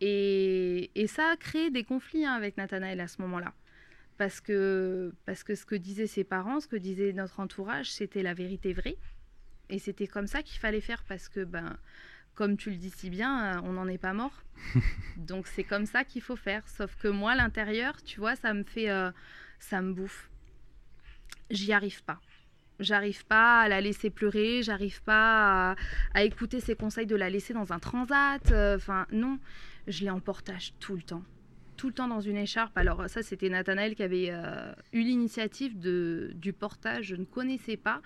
[0.00, 3.54] Et, et ça a créé des conflits hein, avec Nathanaël à ce moment-là.
[4.18, 8.22] parce que, parce que ce que disaient ses parents, ce que disait notre entourage, c'était
[8.22, 8.96] la vérité vraie.
[9.68, 11.76] Et c'était comme ça qu'il fallait faire parce que, ben,
[12.34, 14.42] comme tu le dis si bien, euh, on n'en est pas mort.
[15.16, 16.66] Donc c'est comme ça qu'il faut faire.
[16.68, 19.10] Sauf que moi, l'intérieur, tu vois, ça me fait, euh,
[19.58, 20.30] ça me bouffe.
[21.50, 22.20] J'y arrive pas.
[22.80, 25.76] J'arrive pas à la laisser pleurer, j'arrive pas
[26.14, 28.50] à, écouter ses conseils de la laisser dans un transat.
[28.50, 29.38] euh, Enfin, non,
[29.86, 31.22] je l'ai en portage tout le temps.
[31.76, 32.76] Tout le temps dans une écharpe.
[32.76, 38.02] Alors, ça, c'était Nathanaël qui avait euh, eu l'initiative du portage, je ne connaissais pas.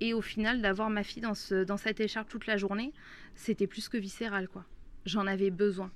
[0.00, 2.92] Et au final, d'avoir ma fille dans, ce, dans cette écharpe toute la journée,
[3.34, 4.64] c'était plus que viscéral, quoi.
[5.04, 5.90] J'en avais besoin.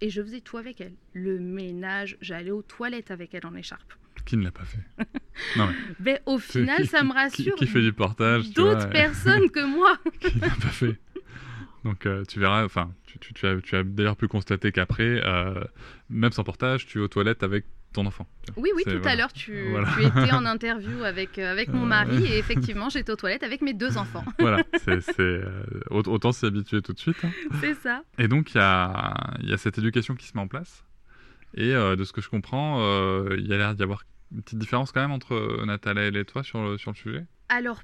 [0.00, 0.94] Et je faisais tout avec elle.
[1.12, 3.94] Le ménage, j'allais aux toilettes avec elle en écharpe.
[4.24, 4.78] Qui ne l'a pas fait
[5.56, 7.54] Non, mais Mais au final, qui- ça me rassure.
[7.56, 9.96] Qui, qui fait du portage D'autres personnes que moi.
[10.20, 10.98] qui n'a pas fait.
[11.84, 15.20] Donc euh, tu verras, enfin, tu, tu- tu as, tu as d'ailleurs pu constater qu'après,
[15.24, 15.62] euh,
[16.08, 18.26] même sans portage, tu es aux toilettes avec ton enfant.
[18.56, 19.88] Oui, oui, tout à l'heure, tu, Voilà.
[19.94, 23.60] tu étais en interview avec, euh, avec mon mari et effectivement, j'étais aux toilettes avec
[23.60, 24.24] mes deux enfants.
[24.40, 27.18] Voilà, c'est, c'est, euh, aut- autant s'y habituer tout de suite.
[27.22, 27.30] hein.
[27.60, 28.02] C'est ça.
[28.18, 30.84] Et donc il y a, il y a cette éducation qui se met en place.
[31.56, 32.80] Et euh, de ce que je comprends,
[33.36, 34.02] il y a l'air d'y avoir
[34.34, 37.24] une petite différence quand même entre Nathalie et toi sur le, sur le sujet?
[37.48, 37.82] Alors,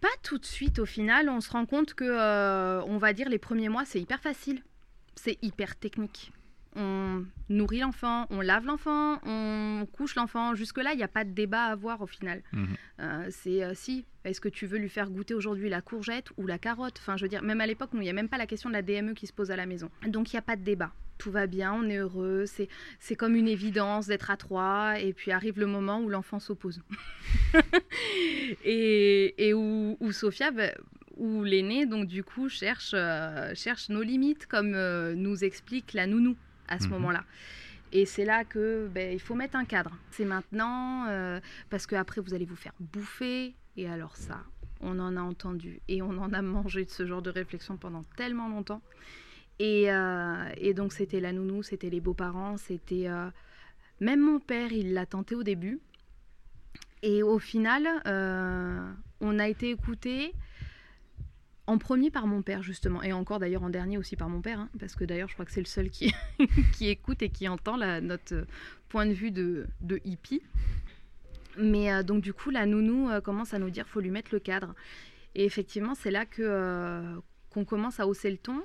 [0.00, 1.28] pas tout de suite au final.
[1.28, 4.62] On se rend compte que, euh, on va dire, les premiers mois, c'est hyper facile.
[5.14, 6.32] C'est hyper technique.
[6.78, 10.54] On nourrit l'enfant, on lave l'enfant, on couche l'enfant.
[10.54, 12.42] Jusque-là, il n'y a pas de débat à avoir au final.
[12.52, 12.76] Mhm.
[13.00, 16.46] Euh, c'est euh, si, est-ce que tu veux lui faire goûter aujourd'hui la courgette ou
[16.46, 16.98] la carotte?
[16.98, 18.74] Enfin, je veux dire, même à l'époque, il n'y a même pas la question de
[18.74, 19.90] la DME qui se pose à la maison.
[20.06, 20.92] Donc, il n'y a pas de débat.
[21.18, 22.68] Tout va bien, on est heureux, c'est,
[23.00, 26.80] c'est comme une évidence d'être à trois, et puis arrive le moment où l'enfant s'oppose.
[28.64, 30.70] et, et où, où Sophia, bah,
[31.16, 36.06] où l'aîné, donc du coup, cherche, euh, cherche nos limites, comme euh, nous explique la
[36.06, 36.36] nounou
[36.68, 36.90] à ce Mhm.
[36.92, 37.24] moment-là.
[37.92, 39.96] Et c'est là que ben, il faut mettre un cadre.
[40.10, 43.54] C'est maintenant, euh, parce qu'après vous allez vous faire bouffer.
[43.76, 44.42] Et alors ça,
[44.80, 48.04] on en a entendu et on en a mangé de ce genre de réflexion pendant
[48.16, 48.82] tellement longtemps.
[49.58, 53.30] Et, euh, et donc c'était la nounou, c'était les beaux-parents, c'était euh,
[54.00, 55.80] même mon père, il l'a tenté au début.
[57.02, 60.32] Et au final, euh, on a été écouté
[61.66, 64.60] en premier par mon père justement, et encore d'ailleurs en dernier aussi par mon père,
[64.60, 66.12] hein, parce que d'ailleurs je crois que c'est le seul qui,
[66.80, 68.46] écoute et qui entend notre
[68.88, 70.42] point de vue de, de hippie.
[71.58, 74.74] Mais donc du coup, la nounou commence à nous dire faut lui mettre le cadre.
[75.34, 77.02] Et effectivement, c'est là que
[77.50, 78.62] qu'on commence à hausser le ton,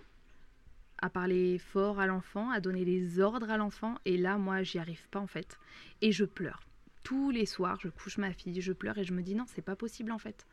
[1.01, 3.95] à parler fort à l'enfant, à donner des ordres à l'enfant.
[4.05, 5.59] Et là, moi, j'y arrive pas en fait.
[6.01, 6.61] Et je pleure.
[7.03, 9.63] Tous les soirs, je couche ma fille, je pleure et je me dis non, c'est
[9.63, 10.45] pas possible en fait.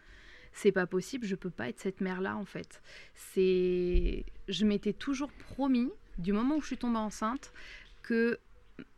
[0.52, 2.82] C'est pas possible, je peux pas être cette mère-là en fait.
[3.14, 7.52] C'est, je m'étais toujours promis, du moment où je suis tombée enceinte,
[8.02, 8.38] que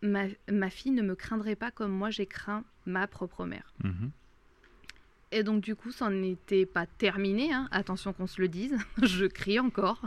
[0.00, 3.74] ma, ma fille ne me craindrait pas comme moi j'ai craint ma propre mère.
[3.82, 4.12] Mhm.
[5.33, 7.69] Et donc du coup, ça n'était pas terminé, hein.
[7.71, 10.03] attention qu'on se le dise, je crie encore.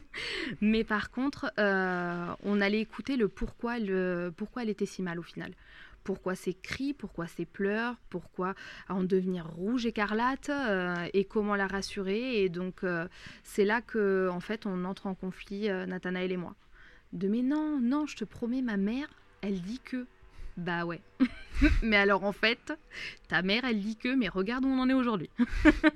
[0.60, 5.18] Mais par contre, euh, on allait écouter le pourquoi, le pourquoi elle était si mal
[5.18, 5.52] au final.
[6.04, 8.54] Pourquoi ces cris, pourquoi ces pleurs, pourquoi
[8.88, 12.42] en devenir rouge écarlate euh, et comment la rassurer.
[12.42, 13.08] Et donc euh,
[13.42, 16.54] c'est là que en fait on entre en conflit, Nathanaël et moi.
[17.12, 19.08] De mais non, non, je te promets, ma mère,
[19.42, 20.06] elle dit que.
[20.60, 21.00] Bah ouais.
[21.82, 22.72] mais alors en fait,
[23.28, 25.30] ta mère, elle dit que, mais regarde où on en est aujourd'hui.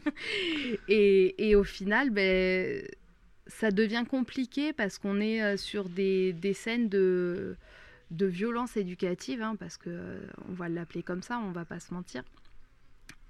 [0.88, 2.82] et, et au final, ben,
[3.46, 7.56] ça devient compliqué parce qu'on est euh, sur des, scènes de,
[8.10, 11.78] de violence éducative, hein, parce que euh, on va l'appeler comme ça, on va pas
[11.78, 12.22] se mentir.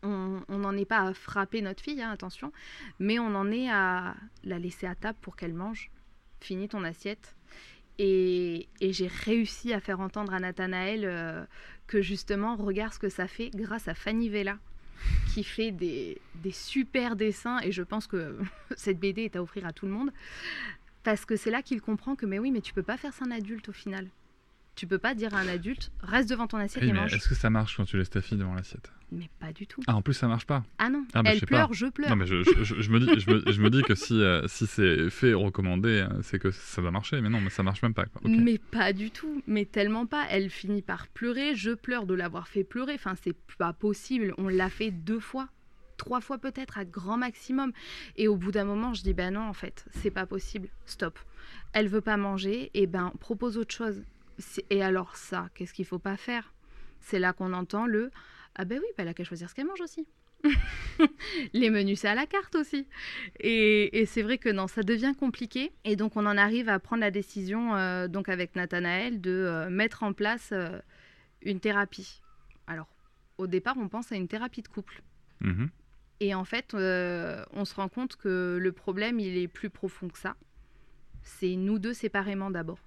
[0.04, 2.52] On on n'en est pas à frapper notre fille, hein, attention,
[3.00, 5.90] mais on en est à la laisser à table pour qu'elle mange.
[6.40, 7.34] Finis ton assiette.
[7.98, 11.44] Et, j'ai réussi à faire entendre à Nathanaël euh,
[11.86, 14.58] que justement, regarde ce que ça fait grâce à Fanny Vella,
[15.32, 17.60] qui fait des, des super dessins.
[17.60, 18.38] Et je pense que
[18.76, 20.10] cette BD est à offrir à tout le monde.
[21.02, 23.24] Parce que c'est là qu'il comprend que, mais oui, mais tu peux pas faire ça
[23.26, 24.08] un adulte au final.
[24.76, 27.14] Tu peux pas dire à un adulte, reste devant ton assiette Oui, et mais mange.
[27.14, 28.92] est-ce que ça marche quand tu laisses ta fille devant l'assiette?
[29.12, 29.80] Mais pas du tout.
[29.86, 30.64] Ah, en plus, ça marche pas.
[30.78, 31.74] Ah non, Ah, bah, je elle sais pleure, pas.
[31.74, 32.10] je pleure.
[32.10, 34.14] Non, mais je, je- je- je me dis, je, me, je me dis que si,
[34.20, 37.20] euh, si c'est fait et recommandé, euh, c'est que ça va marcher.
[37.20, 38.06] Mais non, mais ça marche même pas.
[38.06, 38.22] Quoi.
[38.24, 40.26] Mais pas du tout, mais tellement pas.
[40.30, 42.94] Elle finit par pleurer, je pleure de l'avoir fait pleurer.
[42.94, 44.34] Enfin, c'est pas possible.
[44.38, 45.48] On l'a fait deux fois,
[45.98, 47.72] trois fois peut-être, à grand maximum.
[48.16, 50.66] Et au bout d'un moment, je dis, ben non, en fait, c'est pas possible.
[50.86, 51.16] Stop.
[51.72, 54.02] Elle veut pas manger, et ben propose autre chose.
[54.70, 56.52] Et alors ça, qu'est-ce qu'il faut pas faire?
[57.00, 58.10] C'est là qu'on entend le,
[58.54, 60.06] ah ben oui, ben elle a qu'à choisir ce qu'elle mange aussi.
[61.52, 62.86] Les menus, c'est à la carte aussi.
[63.40, 65.72] Et, et c'est vrai que non, ça devient compliqué.
[65.84, 69.70] Et donc, on en arrive à prendre la décision, euh, donc avec Nathanaël, de euh,
[69.70, 70.78] mettre en place euh,
[71.42, 72.22] une thérapie.
[72.66, 72.88] alors
[73.36, 75.02] au départ, on pense à une thérapie de couple.
[75.40, 75.68] Mhm.
[76.20, 80.18] Et en fait, on se rend compte que le problème, il est plus profond que
[80.18, 80.36] ça.
[81.24, 82.78] C'est nous deux séparément d'abord.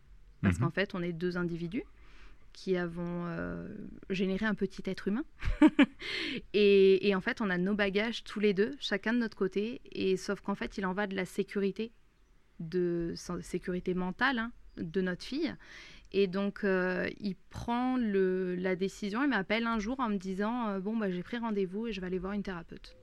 [0.41, 0.65] Parce Mhm.
[0.65, 1.83] qu'en fait, on est deux individus
[2.53, 3.67] qui avons euh,
[4.09, 5.25] généré un petit être humain.
[6.53, 9.81] et, et en fait, on a nos bagages tous les deux, chacun de notre côté.
[9.91, 11.91] Et sauf qu'en fait, il en va de la sécurité,
[12.59, 15.53] de sécurité mentale hein, de notre fille.
[16.13, 20.69] Et donc, euh, il prend le, la décision, il m'appelle un jour en me disant
[20.69, 22.95] euh, Bon, bah, j'ai pris rendez-vous et je vais aller voir une thérapeute.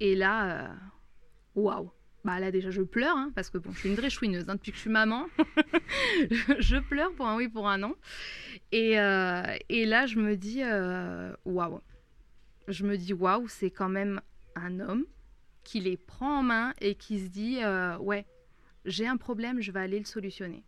[0.00, 0.74] Et là,
[1.54, 1.90] waouh!
[2.28, 4.56] Bah là déjà je pleure hein, parce que bon je suis une vraie chouineuse hein,
[4.56, 5.28] depuis que je suis maman.
[6.30, 7.94] Je, je pleure pour un oui pour un non.
[8.70, 11.80] Et, euh, et là je me dis euh, waouh.
[12.66, 14.20] Je me dis waouh c'est quand même
[14.56, 15.06] un homme
[15.64, 18.26] qui les prend en main et qui se dit euh, ouais
[18.84, 20.64] j'ai un problème je vais aller le solutionner.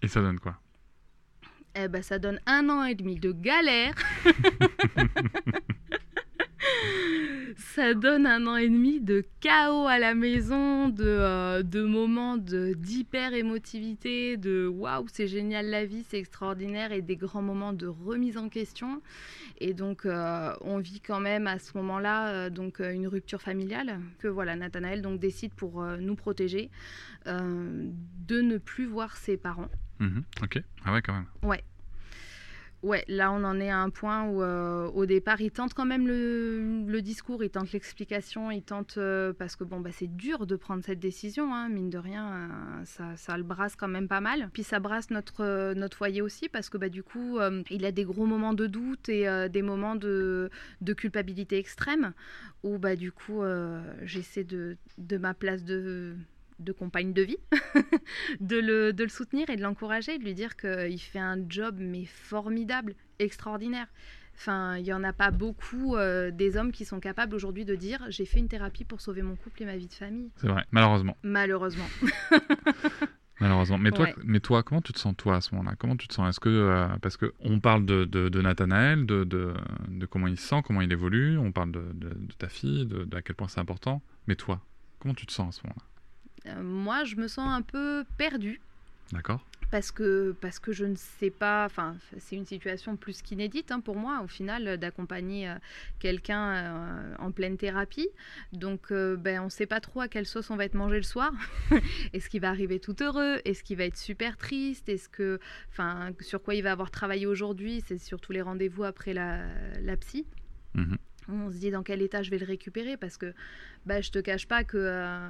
[0.00, 0.58] Et ça donne quoi?
[1.74, 3.94] Eh ben, ça donne un an et demi de galère.
[7.56, 12.36] ça donne un an et demi de chaos à la maison, de, euh, de moments
[12.36, 17.72] de- d'hyper émotivité, de waouh, c'est génial la vie, c'est extraordinaire, et des grands moments
[17.72, 19.02] de remise en question.
[19.58, 23.42] Et donc, euh, on vit quand même à ce moment-là euh, donc euh, une rupture
[23.42, 26.70] familiale que voilà, Nathanaël donc décide pour nous protéger
[27.26, 29.68] de ne plus voir ses parents.
[29.98, 30.22] Mhm.
[30.42, 30.62] Ok.
[30.84, 31.26] Ah ouais, quand même.
[31.42, 31.62] Ouais,
[33.08, 36.06] là on en est à un point où euh, au départ il tente quand même
[36.06, 40.56] le, discours, il tente l'explication, il tente euh, parce que bon bah c'est dur de
[40.56, 42.50] prendre cette décision, hein, mine de rien,
[43.00, 44.50] euh, ça, le brasse quand même pas mal.
[44.52, 47.38] Puis ça brasse notre foyer aussi parce que bah du coup
[47.70, 50.50] il a des gros moments de doute et des moments de,
[50.96, 52.12] culpabilité extrême
[52.62, 53.42] où bah du coup
[54.02, 54.76] j'essaie de
[55.18, 56.16] ma place de
[56.60, 57.38] de compagne de vie,
[58.40, 61.76] de, le, de le soutenir et de l'encourager, de lui dire qu'il fait un job
[61.78, 63.86] mais formidable, extraordinaire.
[64.36, 67.74] Enfin, il n'y en a pas beaucoup euh, des hommes qui sont capables aujourd'hui de
[67.74, 70.30] dire j'ai fait une thérapie pour sauver mon couple et ma vie de famille.
[70.36, 70.64] C'est vrai.
[70.70, 71.16] Malheureusement.
[71.22, 71.84] Malheureusement.
[73.40, 73.78] Malheureusement.
[73.78, 74.14] Mais toi, Ouais.
[74.22, 75.74] mais toi, comment tu te sens toi à ce moment-là?
[75.78, 76.28] Comment tu te sens?
[76.28, 79.54] Est-ce que euh, parce que on parle de, de, de Nathanaël, de, de,
[79.88, 83.22] de comment il se sent, comment il évolue, on parle de, ta fille, de, à
[83.22, 84.02] quel point c'est important.
[84.26, 84.60] Mais toi,
[84.98, 85.82] comment tu te sens à ce moment-là?
[85.86, 85.89] Euh,
[86.62, 88.60] moi, je me sens un peu perdue
[89.12, 89.44] D'accord.
[89.70, 93.80] parce que, parce que je ne sais pas, enfin, c'est une situation plus qu'inédite hein,
[93.80, 95.54] pour moi, au final, euh, d'accompagner euh,
[95.98, 98.08] quelqu'un euh, en pleine thérapie.
[98.52, 100.96] Donc, euh, ben, on ne sait pas trop à quelle sauce on va être mangé
[100.96, 101.32] le soir.
[102.12, 103.40] Est-ce qu'il va arriver tout heureux?
[103.44, 104.88] Est-ce qu'il va être super triste?
[104.88, 105.38] Est-ce que,
[105.70, 107.82] enfin, sur quoi il va avoir travaillé aujourd'hui?
[107.86, 109.40] C'est surtout les rendez-vous après la,
[109.82, 110.26] la psy.
[110.74, 110.96] Mhm.
[111.32, 113.32] On se dit dans quel état je vais le récupérer parce que
[113.86, 115.28] bah, je te cache pas que, euh,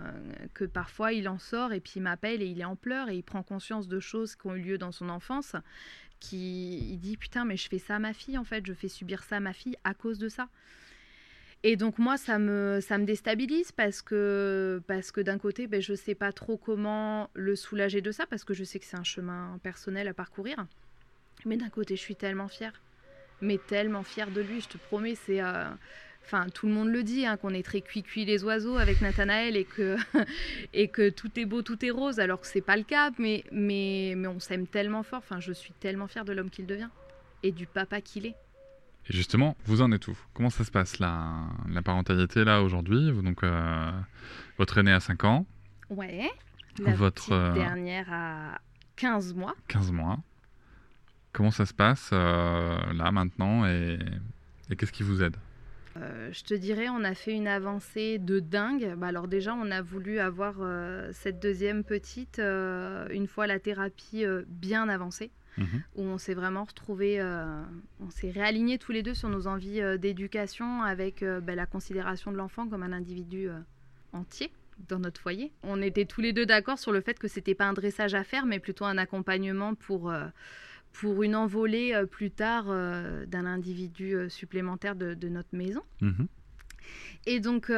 [0.55, 3.17] que parfois il en sort et puis il m'appelle et il est en pleurs et
[3.17, 5.55] il prend conscience de choses qui ont eu lieu dans son enfance.
[6.19, 8.89] Qui, il dit putain mais je fais ça à ma fille en fait, je fais
[8.89, 10.49] subir ça à ma fille à cause de ça.
[11.63, 15.81] Et donc moi ça me, ça me déstabilise parce que, parce que d'un côté ben,
[15.81, 18.99] je sais pas trop comment le soulager de ça parce que je sais que c'est
[18.99, 20.67] un chemin personnel à parcourir.
[21.47, 22.83] Mais d'un côté je suis tellement fière
[23.41, 25.43] mais tellement fière de lui, je te promets, c'est...
[25.43, 25.65] euh,
[26.27, 29.57] Enfin, tout le monde le dit, hein, qu'on est très cuit-cuit les oiseaux avec Nathanaël
[29.57, 29.97] et que,
[30.75, 33.43] et que tout est beau, tout est rose, alors que c'est pas le cas, mais,
[33.51, 35.21] mais, mais on s'aime tellement fort.
[35.21, 36.91] Enfin, je suis tellement fière de l'homme qu'il devient
[37.43, 38.37] et du papa qu'il est.
[39.09, 40.17] Et justement, vous en êtes où?
[40.35, 41.33] Comment ça se passe la,
[41.69, 43.11] la parentalité là aujourd'hui?
[43.23, 43.91] Donc, euh,
[44.59, 45.47] votre aîné a 5 ans,
[45.89, 46.31] Ouais.
[46.79, 48.61] La Votre, euh, dernière à
[48.97, 49.55] 15 mois.
[49.67, 50.19] 15 mois.
[51.33, 53.99] Comment ça se passe euh, là maintenant et,
[54.71, 55.37] et qu'est-ce qui vous aide
[55.97, 58.95] Euh, je te dirais, on a fait une avancée de dingue.
[58.97, 63.59] Bah, alors déjà, on a voulu avoir euh, cette deuxième petite euh, une fois la
[63.59, 65.31] thérapie bien avancée.
[65.59, 65.83] Mhm.
[65.97, 67.61] où on s'est vraiment retrouvés, euh,
[67.99, 72.37] on s'est réalignés tous les deux sur nos envies d'éducation avec bah, la considération de
[72.37, 73.49] l'enfant comme un individu
[74.13, 74.53] entier
[74.89, 75.51] dans notre foyer.
[75.65, 78.23] On était tous les deux d'accord sur le fait que c'était pas un dressage à
[78.23, 80.13] faire, mais plutôt un accompagnement pour,
[80.93, 85.83] pour une envolée euh, plus tard euh, d'un individu euh, supplémentaire de, de notre maison.
[86.01, 86.27] Mhm.
[87.27, 87.75] Et donc, on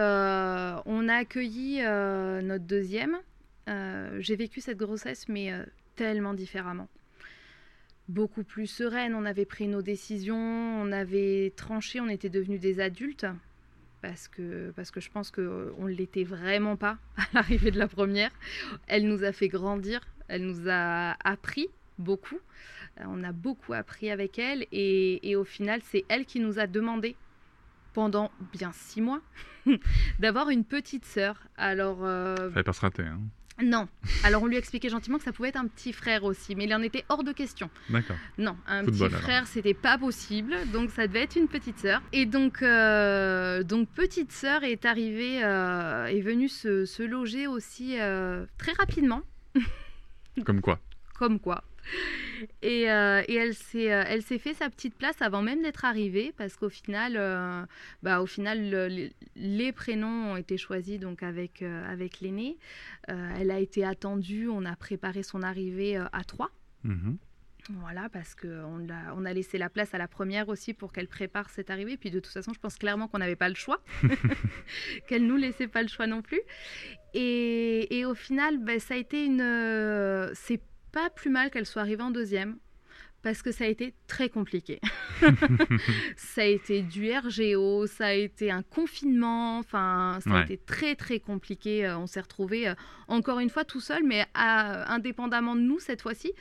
[1.08, 3.18] a accueilli notre deuxième.
[3.66, 5.52] J'ai vécu cette grossesse, mais
[5.96, 6.88] tellement différemment.
[8.08, 12.78] Beaucoup plus sereine, on avait pris nos décisions, on avait tranché, on était devenus des
[12.78, 13.26] adultes.
[14.00, 17.88] Parce que, parce que je pense qu'on ne l'était vraiment pas à l'arrivée de la
[17.88, 18.30] première.
[18.86, 21.68] Elle nous a fait grandir, elle nous a appris
[21.98, 22.38] beaucoup.
[23.00, 26.66] On a beaucoup appris avec elle et, et au final, c'est elle qui nous a
[26.66, 27.16] demandé
[27.94, 29.20] pendant bien six mois
[30.18, 31.42] d'avoir une petite sœur.
[31.56, 33.02] Alors, euh, Fallait pas se rater.
[33.02, 33.20] Hein.
[33.62, 33.88] Non.
[34.24, 36.74] Alors on lui expliquait gentiment que ça pouvait être un petit frère aussi, mais il
[36.74, 37.70] en était hors de question.
[37.90, 38.16] D'accord.
[38.38, 42.02] Non, un Football, petit frère, c'était pas possible, donc ça devait être une petite sœur.
[42.12, 48.00] Et donc, euh, donc petite sœur est arrivée, euh, est venue se, se loger aussi
[48.00, 49.22] euh, très rapidement,
[50.44, 50.80] Comme quoi?
[51.14, 51.62] Comme quoi.
[52.62, 55.84] Et, euh, et elle s'est, euh, elle s'est fait sa petite place avant même d'être
[55.84, 57.64] arrivée, parce qu'au final, euh,
[58.02, 62.58] bah, au final, le- les, prénoms ont été choisis donc avec euh, avec l'aîné.
[63.10, 66.50] Euh, elle a été attendue, on a préparé son arrivée à trois.
[66.84, 67.16] Mhm.
[67.70, 71.06] Voilà, parce qu'on a, on a laissé la place à la première aussi pour qu'elle
[71.06, 71.96] prépare cette arrivée.
[71.96, 73.80] Puis de toute façon, je pense clairement qu'on n'avait pas le choix,
[75.06, 76.40] qu'elle nous laissait pas le choix non plus.
[77.14, 79.40] Et, et au final, ben, ça a été une.
[79.42, 80.60] euh, C'est
[80.92, 82.56] pas plus mal qu'elle soit arrivée en deuxième.
[83.22, 84.80] Parce que ça a été très compliqué.
[86.16, 90.96] ça a été du RGO, ça a été un confinement, enfin, ça a été très
[90.96, 91.86] très compliqué.
[91.86, 92.74] Euh, On s'est retrouvés euh,
[93.06, 96.32] encore une fois tout seul, mais à- indépendamment de nous cette fois-ci,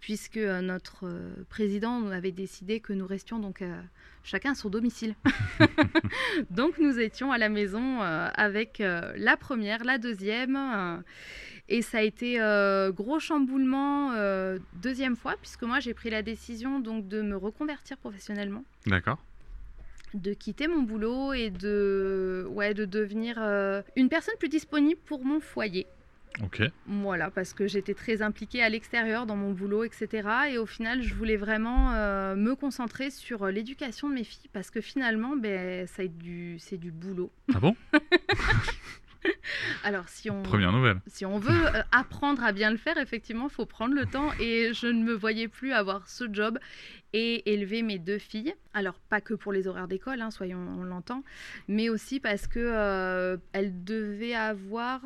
[0.00, 3.78] puisque euh, notre euh, président avait décidé que nous restions donc euh,
[4.24, 5.14] chacun à son domicile.
[6.50, 11.02] donc nous étions à la maison euh, avec euh, la première, la deuxième.
[11.70, 16.20] Et ça a été euh, gros chamboulement euh, deuxième fois, puisque moi j'ai pris la
[16.20, 19.18] décision donc de me reconvertir professionnellement D'accord.
[20.12, 25.24] de quitter mon boulot et de, ouais, de devenir euh, une personne plus disponible pour
[25.24, 25.86] mon foyer.
[26.42, 26.62] Ok.
[26.86, 30.28] Voilà, parce que j'étais très impliquée à l'extérieur dans mon boulot, etc.
[30.50, 31.90] Et au final, je voulais vraiment
[32.36, 35.86] me concentrer sur l'éducation de mes filles, parce que finalement, ben,
[36.18, 37.32] du, c'est du boulot.
[37.52, 37.74] Ah bon?
[39.84, 41.00] Alors, si on, Première nouvelle.
[41.06, 44.30] si on veut euh, apprendre à bien le faire, effectivement, il faut prendre le temps.
[44.40, 46.58] Et je ne me voyais plus avoir ce job
[47.12, 48.54] et élever mes deux filles.
[48.74, 51.24] Alors, pas que pour les horaires d'école, hein, soyons, on l'entend,
[51.68, 55.00] mais aussi parce que euh, elles devaient avoir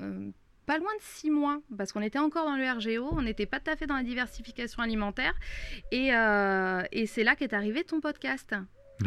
[0.00, 0.30] euh,
[0.66, 3.60] pas loin de six mois, parce qu'on était encore dans le RGO, on n'était pas
[3.60, 5.34] tout à fait dans la diversification alimentaire.
[5.92, 8.54] Et, euh, et c'est là qu'est arrivé ton podcast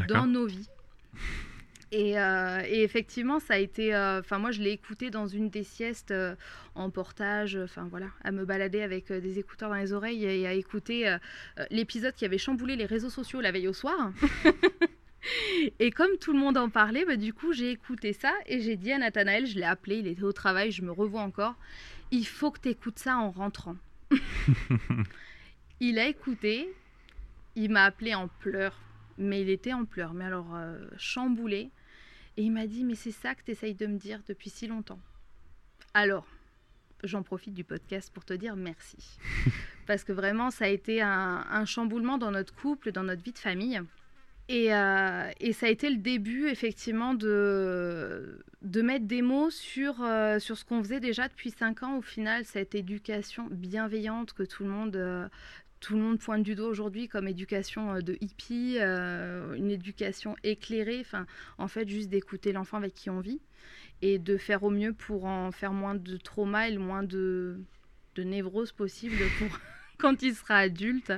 [0.08, 0.70] dans nos vies.
[1.92, 3.96] Et, euh, et effectivement, ça a été.
[3.96, 6.36] euh, Enfin, moi, je l'ai écouté dans une des siestes euh,
[6.76, 7.56] en portage.
[7.56, 11.18] Enfin, voilà, à me balader avec des écouteurs dans les oreilles et à écouter
[11.72, 14.12] l'épisode qui avait chamboulé les réseaux sociaux la veille au soir.
[15.80, 18.76] et comme tout le monde en parlait, bah, du coup, j'ai écouté ça et j'ai
[18.76, 21.56] dit à Nathanaël, je l'ai appelé, il était au travail, je me revois encore.
[22.12, 23.76] Il faut que tu écoutes ça en rentrant.
[25.80, 26.70] il a écouté,
[27.56, 28.80] il m'a appelé en pleurs,
[29.18, 30.56] mais il était en pleurs, mais alors
[30.98, 31.70] chamboulé.
[32.40, 34.66] Et il m'a dit, mais c'est ça que tu essayes de me dire depuis si
[34.66, 35.02] longtemps.
[35.94, 36.26] Alors,
[37.04, 39.18] j'en profite du podcast pour te dire merci.
[39.88, 43.34] Parce que vraiment, ça a été un, un chamboulement dans notre couple, dans notre vie
[43.34, 43.82] de famille.
[44.48, 50.02] Et, euh, et ça a été le début, effectivement, de, de mettre des mots sur,
[50.02, 51.98] euh, sur ce qu'on faisait déjà depuis cinq ans.
[51.98, 55.28] Au final, cette éducation bienveillante que tout le monde, euh,
[55.80, 60.36] tout le monde pointe du doigt aujourd'hui comme éducation euh, de hippie, euh, une éducation
[60.44, 61.00] éclairée.
[61.02, 61.26] Enfin,
[61.58, 63.42] en fait, juste d'écouter l'enfant avec qui on vit
[64.02, 67.60] et de faire au mieux pour en faire moins de trauma et le moins de,
[68.16, 69.48] de névrose possible pour
[69.98, 71.14] quand il sera adulte.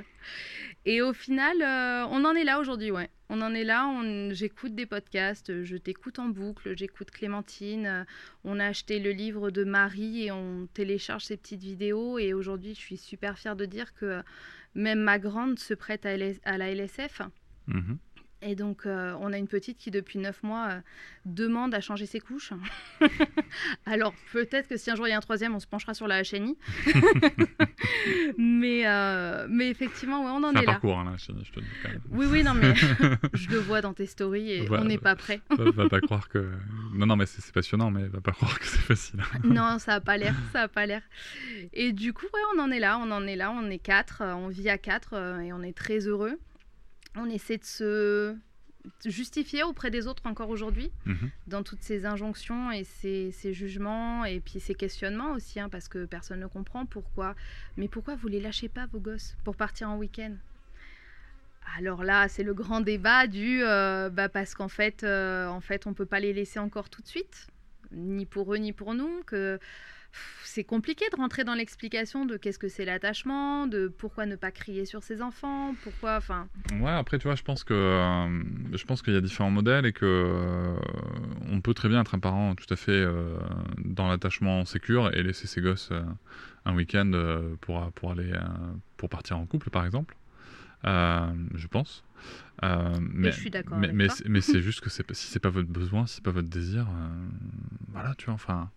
[0.84, 3.10] Et au final, euh, on en est là aujourd'hui, ouais.
[3.34, 3.90] On en est là,
[4.32, 8.04] j'écoute des podcasts, je t'écoute en boucle, j'écoute Clémentine, euh,
[8.44, 12.74] on a acheté le livre de Marie et on télécharge ses petites vidéos et aujourd'hui
[12.74, 14.22] je suis super fière de dire que euh,
[14.74, 17.22] même ma grande se prête à la LSF.
[17.68, 17.96] Mhm.
[18.44, 20.80] Et donc, euh, on a une petite qui, depuis 9 mois, euh,
[21.26, 22.52] demande à changer ses couches.
[23.86, 26.08] Alors, peut-être que si un jour il y a un troisième, on se penchera sur
[26.08, 26.56] la HNI.
[28.38, 30.72] mais, euh, mais effectivement, ouais, on en C'est un est là.
[30.72, 32.00] parcours, hein, je te je te dis quand même.
[32.10, 32.74] Oui, oui, non, mais
[33.32, 35.40] je le vois dans tes stories et on n'est pas prêt.
[35.50, 36.50] va, va pas croire que.
[36.94, 39.20] Non, non, mais c'est passionnant, mais va pas croire que c'est facile.
[39.44, 41.02] non, ça a pas l'air, ça a pas l'air.
[41.72, 44.22] Et du coup, ouais, on en est là, on en est là, on est quatre,
[44.24, 46.38] on vit à quatre et on est très heureux.
[47.16, 48.36] On essaie de se
[49.04, 51.30] justifier auprès des autres encore aujourd'hui Mhm.
[51.46, 55.86] dans toutes ces injonctions et ces, ces jugements et puis ces questionnements aussi, hein, parce
[55.88, 57.36] que personne ne comprend pourquoi.
[57.76, 60.34] Mais pourquoi vous les lâchez pas vos gosses pour partir en week-end?
[61.78, 65.86] Alors là, c'est le grand débat du euh, bah parce qu'en fait, euh, en fait,
[65.86, 67.46] on peut pas les laisser encore tout de suite,
[67.92, 69.22] ni pour eux ni pour nous.
[69.26, 69.60] Que
[70.44, 74.50] c'est compliqué de rentrer dans l'explication de qu'est-ce que c'est l'attachement, de pourquoi ne pas
[74.50, 76.48] crier sur ses enfants, pourquoi, enfin,
[76.80, 79.86] Ouais, après, tu vois, je pense que euh, je pense qu'il y a différents modèles
[79.86, 80.76] et que euh,
[81.50, 83.38] on peut très bien être un parent tout à fait euh,
[83.78, 85.90] dans l'attachement sécure et laisser ses gosses
[86.64, 87.10] un week-end
[87.60, 88.32] pour pour aller
[88.96, 90.16] pour partir en couple, par exemple.
[90.84, 92.04] Je pense.
[92.62, 96.06] Mais je suis d'accord Mais, mais mais c'est juste que si c'est pas votre besoin,
[96.06, 96.86] si c'est pas votre désir,
[97.88, 98.34] voilà, tu vois.
[98.34, 98.70] Enfin,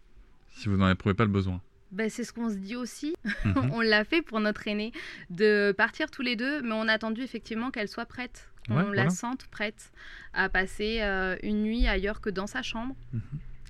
[0.55, 1.61] si vous n'en éprouvez pas le besoin.
[1.91, 3.15] Ben, c'est ce qu'on se dit aussi.
[3.45, 3.71] Mhm.
[3.73, 4.91] on l'a fait pour notre aînée,
[5.29, 8.81] de partir tous les deux, mais on a attendu effectivement qu'elle soit prête, qu'on Ouais,
[8.81, 9.09] la voilà.
[9.11, 9.91] sente prête
[10.33, 13.21] à passer euh, une nuit ailleurs que dans sa chambre, Mhm.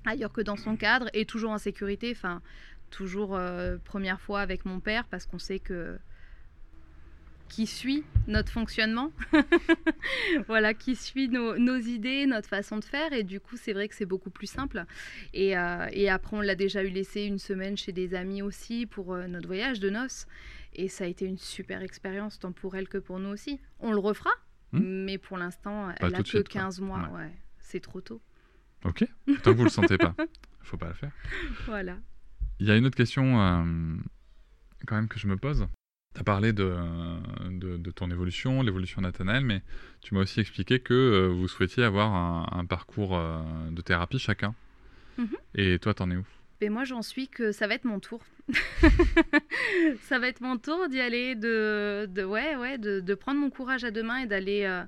[0.05, 2.41] ailleurs que dans son cadre, et toujours en sécurité, enfin,
[2.89, 5.97] toujours euh, première fois avec mon père, parce qu'on sait que
[7.50, 9.12] qui suit notre fonctionnement,
[10.48, 13.88] voilà, qui suit nos, nos idées, notre façon de faire, et du coup, c'est vrai
[13.88, 14.86] que c'est beaucoup plus simple.
[15.34, 18.86] Et, euh, et après, on l'a déjà eu laissé une semaine chez des amis aussi
[18.86, 20.26] pour euh, notre voyage de noces.
[20.74, 23.60] Et ça a été une super expérience, tant pour elle que pour nous aussi.
[23.80, 24.32] On le refera,
[24.72, 25.06] Hmm.
[25.06, 26.62] mais pour l'instant, elle a tout que suite, quoi.
[26.62, 27.08] 15 mois.
[27.14, 27.20] Ouais.
[27.20, 27.32] Ouais.
[27.60, 28.22] C'est trop tôt.
[28.84, 29.06] Ok.
[29.43, 30.16] Tant que vous le sentez pas,
[30.64, 31.12] faut pas le faire.
[31.66, 31.98] Voilà.
[32.60, 33.64] Il y a une autre question euh,
[34.86, 35.68] quand même que je me pose.
[36.16, 36.74] Tu as parlé de,
[37.49, 39.61] de, de ton évolution, l'évolution de Nathanaël, mais
[40.01, 44.18] tu m'as aussi expliqué que euh, vous souhaitiez avoir un, un parcours euh, de thérapie
[44.18, 44.55] chacun.
[45.18, 45.28] Mhm.
[45.55, 46.26] Et toi, t'en es où?
[46.61, 48.22] Et moi, j'en suis que ça va être mon tour.
[50.03, 53.49] ça va être mon tour d'y aller, de, de, ouais, ouais, de, de prendre mon
[53.49, 54.84] courage à deux mains et d'aller euh,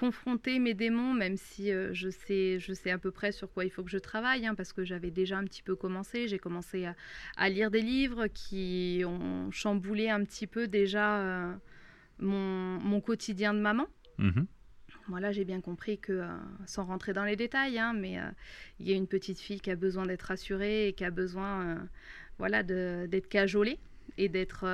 [0.00, 3.66] confronter mes démons, même si euh, je, sais, je sais à peu près sur quoi
[3.66, 6.26] il faut que je travaille, hein, parce que j'avais déjà un petit peu commencé.
[6.26, 6.96] J'ai commencé à,
[7.36, 11.52] à lire des livres qui ont chamboulé un petit peu déjà euh,
[12.18, 13.86] mon, mon quotidien de maman.
[14.16, 14.46] Mhm.
[15.08, 16.28] Voilà, j'ai bien compris que, euh,
[16.64, 18.16] sans rentrer dans les détails, hein, mais
[18.78, 21.88] il y a une petite fille qui a besoin d'être rassurée et qui a besoin
[22.38, 23.78] voilà, d'être cajolée
[24.16, 24.64] et d'être,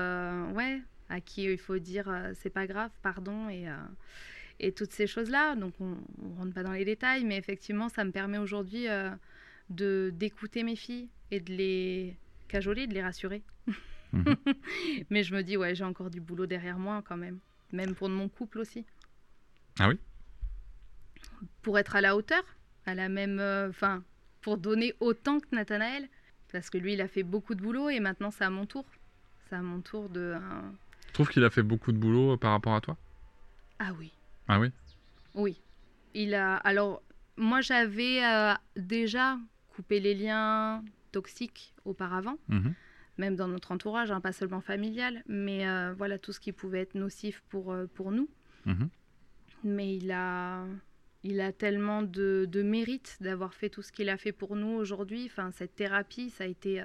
[0.53, 3.67] ouais, à qui il faut dire c'est pas grave, pardon, et,
[4.61, 5.55] et toutes ces choses-là.
[5.57, 9.11] Donc, on ne rentre pas dans les détails, mais effectivement, ça me permet aujourd'hui euh,
[9.71, 12.17] de d'écouter mes filles et de les
[12.49, 13.43] cajoler, de les rassurer.
[14.13, 14.37] Mhm.
[15.11, 17.39] mais je me dis, ouais, j'ai encore du boulot derrière moi quand même,
[17.73, 18.85] même pour mon couple aussi
[19.79, 19.99] Ah oui?
[21.63, 22.43] Pour être à la hauteur,
[22.87, 24.05] à la même, euh, enfin,
[24.41, 26.09] pour donner autant que Nathanaël,
[26.53, 28.85] parce que lui, il a fait beaucoup de boulot et maintenant c'est à mon tour.
[29.49, 30.21] C'est à mon tour de.
[30.21, 30.41] euh,
[31.09, 32.97] Tu trouves qu'il a fait beaucoup de boulot euh, par rapport à toi?
[33.79, 34.13] Ah oui,
[34.49, 34.71] Ah oui?
[35.35, 35.61] Oui.
[36.15, 36.57] Il a.
[36.57, 37.03] Alors,
[37.37, 39.39] moi, j'avais euh, déjà
[39.69, 40.83] coupé les liens
[41.13, 42.75] toxiques auparavant, Mhm.
[43.19, 46.81] même dans notre entourage, hein, pas seulement familial, mais euh, voilà tout ce qui pouvait
[46.81, 48.29] être nocif pour, euh, pour nous.
[48.67, 48.89] Mhm.
[49.65, 50.65] mais il a,
[51.23, 54.69] il a tellement de, de mérite d'avoir fait tout ce qu'il a fait pour nous
[54.69, 55.25] aujourd'hui.
[55.27, 56.83] Enfin, cette thérapie, ça a été,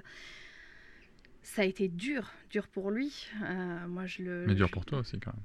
[1.43, 3.27] ça a été dur, dur pour lui.
[3.43, 4.45] Euh, moi, je le.
[4.47, 5.43] Mais dur je- pour toi aussi, quand même.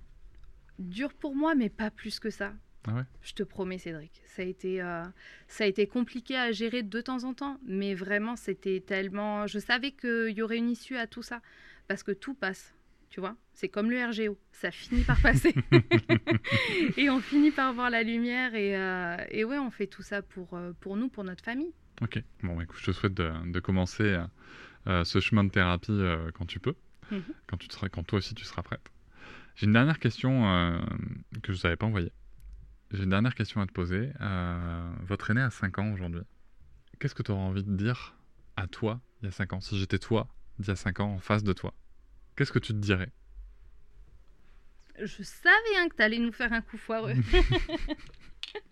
[0.78, 2.52] Dur pour moi, mais pas plus que ça.
[2.86, 3.02] Ah ouais?
[3.22, 4.22] Je te promets, Cédric.
[4.26, 5.02] Ça a été, euh,
[5.48, 9.46] ça a été compliqué à gérer de temps en temps, mais vraiment, c'était tellement.
[9.46, 11.40] Je savais qu'il y aurait une issue à tout ça,
[11.88, 12.74] parce que tout passe.
[13.10, 15.54] Tu vois, c'est comme le RGO, ça finit par passer.
[16.96, 18.54] et on finit par voir la lumière.
[18.54, 21.72] Et, euh, et ouais, on fait tout ça pour, euh, pour nous, pour notre famille.
[22.02, 22.22] Ok.
[22.42, 24.18] Bon, bah, écoute, je te souhaite de, de commencer
[24.86, 25.98] euh, ce chemin de thérapie
[26.34, 26.74] quand tu peux,
[27.10, 27.22] Mhm.
[27.46, 28.82] quand, tu te seras, quand toi aussi tu seras prête.
[29.56, 30.78] J'ai une dernière question euh,
[31.42, 32.12] que je ne t'avais pas envoyée.
[32.92, 34.12] J'ai une dernière question à te poser.
[34.20, 36.20] Euh, votre aîné a 5 ans aujourd'hui.
[37.00, 38.14] Qu'est-ce que tu aurais envie de dire
[38.56, 40.28] à toi il y a 5 ans Si j'étais toi
[40.58, 41.72] d'il y a 5 ans en face de toi,
[42.36, 43.10] qu'est-ce que tu te dirais?
[44.98, 47.14] Je savais hein, que tu allais nous faire un coup foireux.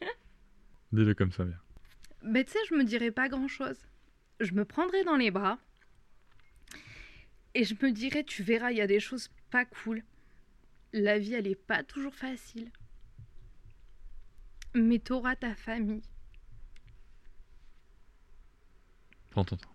[0.93, 1.59] Dis-le comme ça, bien.
[2.23, 3.79] Mais tu sais, je me dirais pas grand-chose.
[4.41, 5.59] Je me prendrais dans les bras
[7.55, 10.03] et je me dirais, tu verras, il y a des choses pas cool.
[10.97, 12.71] La vie, elle est pas toujours facile.
[14.75, 16.05] Mais t'auras ta famille.
[19.33, 19.75] Prends ton temps.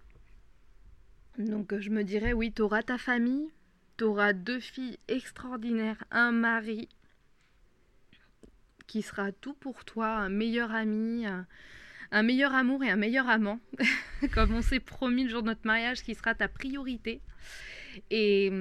[1.38, 3.52] Donc je me dirais, oui, t'auras ta famille,
[3.98, 6.88] t'auras deux filles extraordinaires, un mari
[8.88, 11.46] qui sera tout pour toi, un meilleur ami, un,
[12.12, 13.60] un meilleur amour et un meilleur amant,
[14.34, 17.22] comme on s'est promis le jour de notre mariage, qui sera ta priorité.
[18.10, 18.54] Et,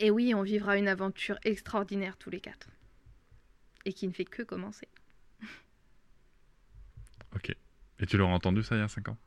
[0.00, 2.68] et oui, on vivra une aventure extraordinaire tous les quatre.
[3.84, 4.88] Et qui ne fait que commencer.
[7.34, 7.52] Ok.
[7.98, 9.18] Et tu l'aurais entendu ça il y a 5 ans?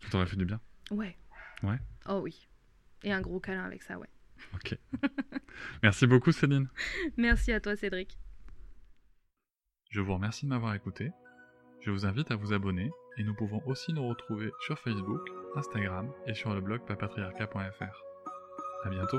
[0.00, 0.60] Ça t'aurait fait du bien?
[0.90, 1.16] Ouais.
[1.62, 1.78] Ouais?
[2.08, 2.48] Oh oui.
[3.04, 4.08] Et un gros câlin avec ça, ouais.
[4.54, 4.76] Ok.
[5.82, 6.68] Merci beaucoup, Céline.
[7.16, 8.18] Merci à toi, Cédric.
[9.90, 11.12] Je vous remercie de m'avoir écouté.
[11.80, 15.20] Je vous invite à vous abonner et nous pouvons aussi nous retrouver sur Facebook,
[15.56, 18.02] Instagram et sur le blog papatriarca.fr.
[18.84, 19.18] À bientôt.